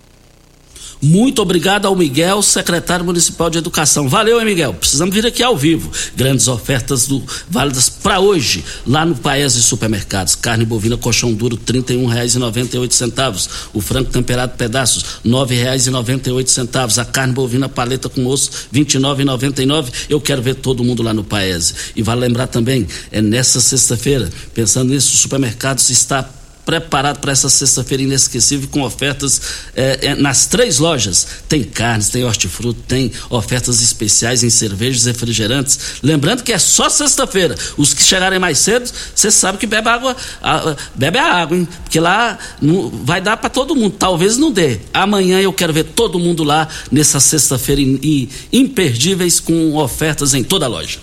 Muito 1.01 1.41
obrigado 1.41 1.86
ao 1.86 1.95
Miguel, 1.95 2.41
secretário 2.41 3.05
municipal 3.05 3.49
de 3.49 3.57
educação. 3.57 4.09
Valeu, 4.09 4.39
hein, 4.39 4.45
Miguel? 4.45 4.73
Precisamos 4.73 5.13
vir 5.13 5.26
aqui 5.26 5.43
ao 5.43 5.55
vivo. 5.55 5.91
Grandes 6.15 6.47
ofertas 6.47 7.05
do 7.07 7.21
válidas 7.49 7.89
para 7.89 8.19
hoje, 8.19 8.63
lá 8.88 9.05
no 9.05 9.15
Paese 9.15 9.61
Supermercados. 9.61 10.36
Carne 10.36 10.65
bovina 10.65 10.97
colchão 10.97 11.34
duro, 11.34 11.55
R$ 11.55 11.61
31,98. 11.82 13.49
O 13.73 13.82
frango 13.82 14.09
temperado 14.09 14.57
pedaços, 14.57 15.03
R$ 15.23 15.30
9,98. 15.30 16.97
A 16.97 17.05
carne 17.05 17.34
bovina 17.34 17.69
paleta 17.69 18.09
com 18.09 18.26
osso, 18.26 18.49
R$ 18.71 18.80
29,99. 18.84 19.91
Eu 20.09 20.19
quero 20.19 20.41
ver 20.41 20.55
todo 20.55 20.84
mundo 20.84 21.03
lá 21.03 21.13
no 21.13 21.23
Paese. 21.23 21.73
E 21.95 22.01
vale 22.01 22.21
lembrar 22.21 22.47
também, 22.47 22.88
é 23.11 23.21
nessa 23.21 23.59
sexta-feira, 23.59 24.30
pensando 24.53 24.93
nisso, 24.93 25.13
o 25.13 25.17
supermercados 25.17 25.89
está 25.89 26.23
preparado 26.66 27.20
para 27.20 27.32
essa 27.32 27.47
sexta-feira 27.49 28.03
inesquecível 28.03 28.68
com 28.70 28.82
ofertas 28.82 29.41
eh, 29.76 29.99
eh, 30.01 30.16
nas 30.16 30.47
três 30.47 30.80
lojas. 30.80 31.28
Tem 31.47 31.63
carnes, 31.63 32.09
tem 32.09 32.24
hortifruti, 32.24 32.80
tem 32.88 33.11
ofertas 33.30 33.82
especiais 33.82 34.43
em 34.43 34.49
cervejas 34.49 35.05
refrigerantes. 35.05 35.80
Lembrando 36.01 36.43
que 36.43 36.51
é 36.51 36.57
só 36.57 36.89
sexta-feira. 36.89 37.55
Os 37.78 37.93
que 37.93 38.01
chegarem 38.03 38.39
mais 38.39 38.57
cedo, 38.57 38.89
você 39.13 39.30
sabe 39.30 39.57
que 39.57 39.68
bebe 39.68 39.88
água, 39.89 40.16
a- 40.41 40.76
bebe 40.95 41.18
a 41.20 41.34
água, 41.34 41.55
hein? 41.57 41.68
Porque 41.84 41.99
lá 41.99 42.38
não- 42.61 42.89
vai 42.89 43.22
dar 43.22 43.38
para 43.38 43.49
todo 43.49 43.76
mundo. 43.76 43.95
Talvez 43.97 44.38
não 44.38 44.51
dê. 44.51 44.80
Amanhã 44.93 45.39
eu 45.39 45.53
quero 45.53 45.72
ver 45.72 45.84
todo 45.84 46.18
mundo 46.18 46.43
lá 46.43 46.68
nessa 46.91 47.20
sexta-feira 47.20 47.82
e 47.82 48.28
imperdíveis 48.51 49.39
com 49.39 49.76
ofertas 49.76 50.34
em 50.34 50.43
toda 50.43 50.66
a 50.66 50.70
loja. 50.70 50.97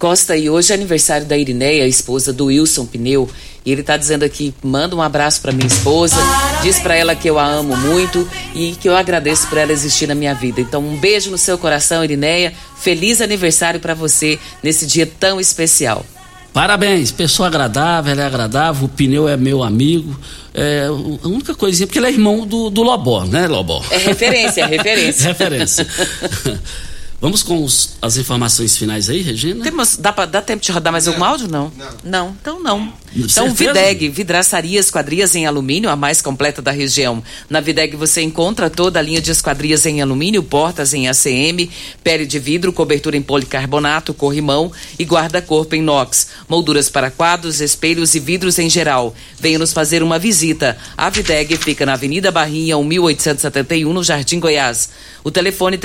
Costa, 0.00 0.34
e 0.34 0.48
hoje 0.48 0.72
é 0.72 0.74
aniversário 0.74 1.26
da 1.26 1.36
Irineia, 1.36 1.86
esposa 1.86 2.32
do 2.32 2.46
Wilson 2.46 2.86
Pneu. 2.86 3.28
E 3.66 3.70
ele 3.70 3.82
tá 3.82 3.98
dizendo 3.98 4.22
aqui: 4.22 4.54
manda 4.62 4.96
um 4.96 5.02
abraço 5.02 5.42
para 5.42 5.52
minha 5.52 5.66
esposa, 5.66 6.16
diz 6.62 6.78
para 6.78 6.94
ela 6.94 7.14
que 7.14 7.28
eu 7.28 7.38
a 7.38 7.46
amo 7.46 7.76
muito 7.76 8.26
e 8.54 8.72
que 8.80 8.88
eu 8.88 8.96
agradeço 8.96 9.46
por 9.48 9.58
ela 9.58 9.70
existir 9.70 10.08
na 10.08 10.14
minha 10.14 10.34
vida. 10.34 10.58
Então, 10.58 10.80
um 10.80 10.96
beijo 10.96 11.30
no 11.30 11.36
seu 11.36 11.58
coração, 11.58 12.02
Irineia. 12.02 12.54
Feliz 12.80 13.20
aniversário 13.20 13.78
para 13.78 13.92
você 13.92 14.38
nesse 14.62 14.86
dia 14.86 15.06
tão 15.06 15.38
especial. 15.38 16.06
Parabéns, 16.50 17.12
pessoa 17.12 17.48
agradável, 17.48 18.10
ela 18.10 18.22
é 18.22 18.26
agradável, 18.26 18.86
o 18.86 18.88
pneu 18.88 19.28
é 19.28 19.36
meu 19.36 19.62
amigo. 19.62 20.18
É, 20.54 20.86
a 21.22 21.28
única 21.28 21.54
coisinha, 21.54 21.86
porque 21.86 21.98
ele 21.98 22.06
é 22.06 22.10
irmão 22.10 22.46
do, 22.46 22.70
do 22.70 22.82
Lobó, 22.82 23.26
né, 23.26 23.46
Lobó? 23.46 23.84
É 23.90 23.98
referência, 23.98 24.62
é 24.62 24.66
referência. 24.66 25.26
referência. 25.28 25.86
Vamos 27.20 27.42
com 27.42 27.62
os- 27.62 27.96
as 28.00 28.16
informações 28.16 28.78
finais 28.78 29.10
aí, 29.10 29.20
Regina? 29.20 29.62
Temos, 29.62 29.96
dá, 29.98 30.10
pra, 30.10 30.24
dá 30.24 30.40
tempo 30.40 30.62
de 30.64 30.72
rodar 30.72 30.90
mais 30.90 31.06
algum 31.06 31.22
áudio? 31.22 31.48
Não. 31.48 31.70
Não. 32.02 32.34
Então 32.40 32.62
não. 32.62 32.92
Então? 33.14 33.52
Videg, 33.52 34.08
vidraçaria 34.08 34.80
esquadrias 34.80 35.34
em 35.34 35.44
alumínio, 35.44 35.90
a 35.90 35.96
mais 35.96 36.22
completa 36.22 36.62
da 36.62 36.70
região. 36.70 37.22
Na 37.50 37.60
Videg 37.60 37.94
você 37.96 38.22
encontra 38.22 38.70
toda 38.70 38.98
a 39.00 39.02
linha 39.02 39.20
de 39.20 39.30
esquadrias 39.32 39.84
em 39.84 40.00
alumínio, 40.00 40.42
portas 40.42 40.94
em 40.94 41.08
ACM, 41.08 41.68
pele 42.02 42.24
de 42.24 42.38
vidro, 42.38 42.72
cobertura 42.72 43.16
em 43.16 43.22
policarbonato, 43.22 44.14
corrimão 44.14 44.72
e 44.98 45.04
guarda-corpo 45.04 45.74
em 45.74 45.80
inox. 45.80 46.28
Molduras 46.48 46.88
para 46.88 47.10
quadros, 47.10 47.60
espelhos 47.60 48.14
e 48.14 48.20
vidros 48.20 48.58
em 48.58 48.70
geral. 48.70 49.14
Venha 49.38 49.58
nos 49.58 49.72
fazer 49.74 50.02
uma 50.02 50.18
visita. 50.18 50.78
A 50.96 51.10
Videg 51.10 51.54
fica 51.58 51.84
na 51.84 51.94
Avenida 51.94 52.30
Barrinha, 52.30 52.78
1871, 52.82 53.92
no 53.92 54.02
Jardim 54.04 54.38
Goiás. 54.40 54.88
O 55.22 55.30
telefone 55.30 55.76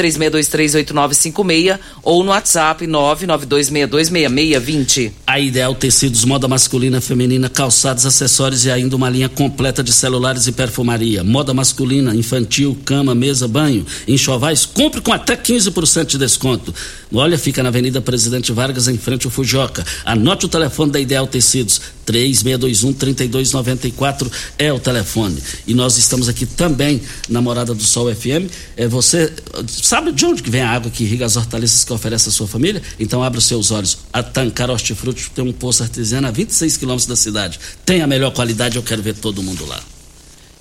36238956 1.31 1.79
ou 2.03 2.23
no 2.23 2.31
WhatsApp 2.31 2.85
992626620. 2.85 5.11
A 5.25 5.39
Ideal 5.39 5.73
Tecidos, 5.75 6.25
moda 6.25 6.47
masculina, 6.47 7.01
feminina, 7.01 7.49
calçados, 7.49 8.05
acessórios 8.05 8.65
e 8.65 8.71
ainda 8.71 8.95
uma 8.95 9.09
linha 9.09 9.27
completa 9.29 9.83
de 9.83 9.91
celulares 9.91 10.45
e 10.47 10.51
perfumaria. 10.51 11.23
Moda 11.23 11.51
masculina, 11.53 12.15
infantil, 12.15 12.77
cama, 12.85 13.15
mesa, 13.15 13.47
banho, 13.47 13.85
enxovais, 14.07 14.65
compre 14.65 15.01
com 15.01 15.11
até 15.11 15.35
15% 15.35 16.05
de 16.05 16.17
desconto. 16.17 16.73
Olha, 17.13 17.37
fica 17.37 17.61
na 17.63 17.69
Avenida 17.69 18.01
Presidente 18.01 18.51
Vargas, 18.51 18.87
em 18.87 18.97
frente 18.97 19.25
ao 19.25 19.31
Fujoca. 19.31 19.85
Anote 20.03 20.45
o 20.45 20.49
telefone 20.49 20.91
da 20.91 20.99
Ideal 20.99 21.27
Tecidos, 21.27 21.79
3621-3294 22.05 24.31
é 24.57 24.71
o 24.71 24.79
telefone. 24.79 25.41
E 25.67 25.73
nós 25.73 25.97
estamos 25.97 26.29
aqui 26.29 26.45
também 26.45 27.01
na 27.29 27.41
Morada 27.41 27.73
do 27.73 27.83
Sol 27.83 28.13
FM. 28.13 28.49
É, 28.77 28.87
você 28.87 29.31
sabe 29.67 30.11
de 30.11 30.25
onde 30.25 30.43
que 30.43 30.49
vem 30.49 30.61
a 30.61 30.69
água 30.69 30.89
que 30.91 31.03
irriga 31.03 31.25
as 31.25 31.35
hortaliças 31.35 31.83
que 31.83 31.93
oferece 31.93 32.29
a 32.29 32.31
sua 32.31 32.47
família? 32.47 32.81
Então 32.99 33.23
abra 33.23 33.39
os 33.39 33.45
seus 33.45 33.71
olhos. 33.71 33.97
A 34.13 34.21
Tancar 34.23 34.69
Hortifruti 34.69 35.29
tem 35.33 35.43
um 35.45 35.53
poço 35.53 35.83
artesiano 35.83 36.27
a 36.27 36.31
26 36.31 36.77
quilômetros 36.77 37.07
da 37.07 37.15
cidade. 37.15 37.59
Tem 37.85 38.01
a 38.01 38.07
melhor 38.07 38.31
qualidade, 38.31 38.77
eu 38.77 38.83
quero 38.83 39.01
ver 39.01 39.15
todo 39.15 39.41
mundo 39.43 39.65
lá. 39.65 39.79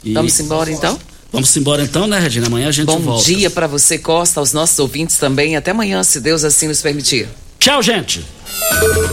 E- 0.02 0.12
Vamos 0.12 0.38
embora 0.40 0.70
então? 0.70 0.98
Vamos 1.32 1.56
embora 1.56 1.82
então, 1.82 2.06
né, 2.06 2.20
Regina? 2.20 2.46
Amanhã 2.46 2.68
a 2.68 2.72
gente 2.72 2.86
Bom 2.86 3.00
volta. 3.00 3.24
dia 3.24 3.50
para 3.50 3.66
você, 3.66 3.98
Costa, 3.98 4.38
aos 4.38 4.52
nossos 4.52 4.78
ouvintes 4.78 5.18
também. 5.18 5.56
Até 5.56 5.72
amanhã, 5.72 6.02
se 6.04 6.20
Deus 6.20 6.44
assim 6.44 6.68
nos 6.68 6.80
permitir. 6.80 7.28
Tchau, 7.64 7.80
gente. 7.82 8.22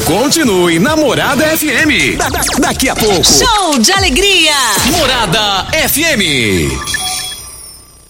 Continue 0.06 0.78
na 0.78 0.94
Morada 0.98 1.46
FM. 1.58 2.18
Da- 2.18 2.28
da- 2.28 2.44
daqui 2.60 2.90
a 2.90 2.96
pouco. 2.98 3.24
Show 3.24 3.80
de 3.80 3.94
alegria! 3.94 4.54
Morada 4.98 5.68
FM. 5.72 6.70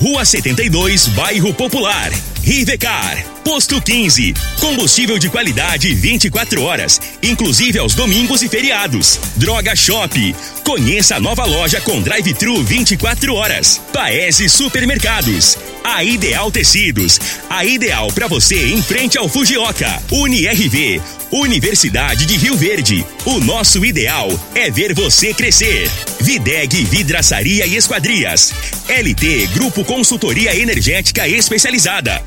Rua 0.00 0.24
72, 0.24 1.08
Bairro 1.08 1.54
Popular. 1.54 2.12
Rivecar. 2.42 3.24
Posto 3.42 3.80
15. 3.80 4.34
Combustível 4.60 5.18
de 5.18 5.30
qualidade 5.30 5.94
24 5.94 6.62
horas, 6.62 7.00
inclusive 7.22 7.78
aos 7.78 7.94
domingos 7.94 8.42
e 8.42 8.48
feriados. 8.48 9.18
Droga 9.36 9.74
Shop. 9.74 10.36
Conheça 10.62 11.16
a 11.16 11.20
nova 11.20 11.44
loja 11.44 11.80
com 11.80 12.02
drive-thru 12.02 12.62
24 12.62 13.34
horas. 13.34 13.80
Paese 13.92 14.48
Supermercados. 14.48 15.56
A 15.88 16.02
Ideal 16.02 16.50
Tecidos. 16.50 17.20
A 17.48 17.64
ideal 17.64 18.08
para 18.12 18.26
você 18.26 18.72
em 18.72 18.82
frente 18.82 19.16
ao 19.16 19.28
Fujioka. 19.28 20.02
UniRV. 20.10 21.00
Universidade 21.30 22.26
de 22.26 22.36
Rio 22.36 22.56
Verde. 22.56 23.06
O 23.24 23.38
nosso 23.38 23.84
ideal 23.84 24.28
é 24.52 24.68
ver 24.68 24.92
você 24.92 25.32
crescer. 25.32 25.88
Videg 26.20 26.84
Vidraçaria 26.86 27.66
e 27.66 27.76
Esquadrias. 27.76 28.52
LT 28.88 29.46
Grupo 29.54 29.84
Consultoria 29.84 30.56
Energética 30.56 31.28
Especializada. 31.28 32.20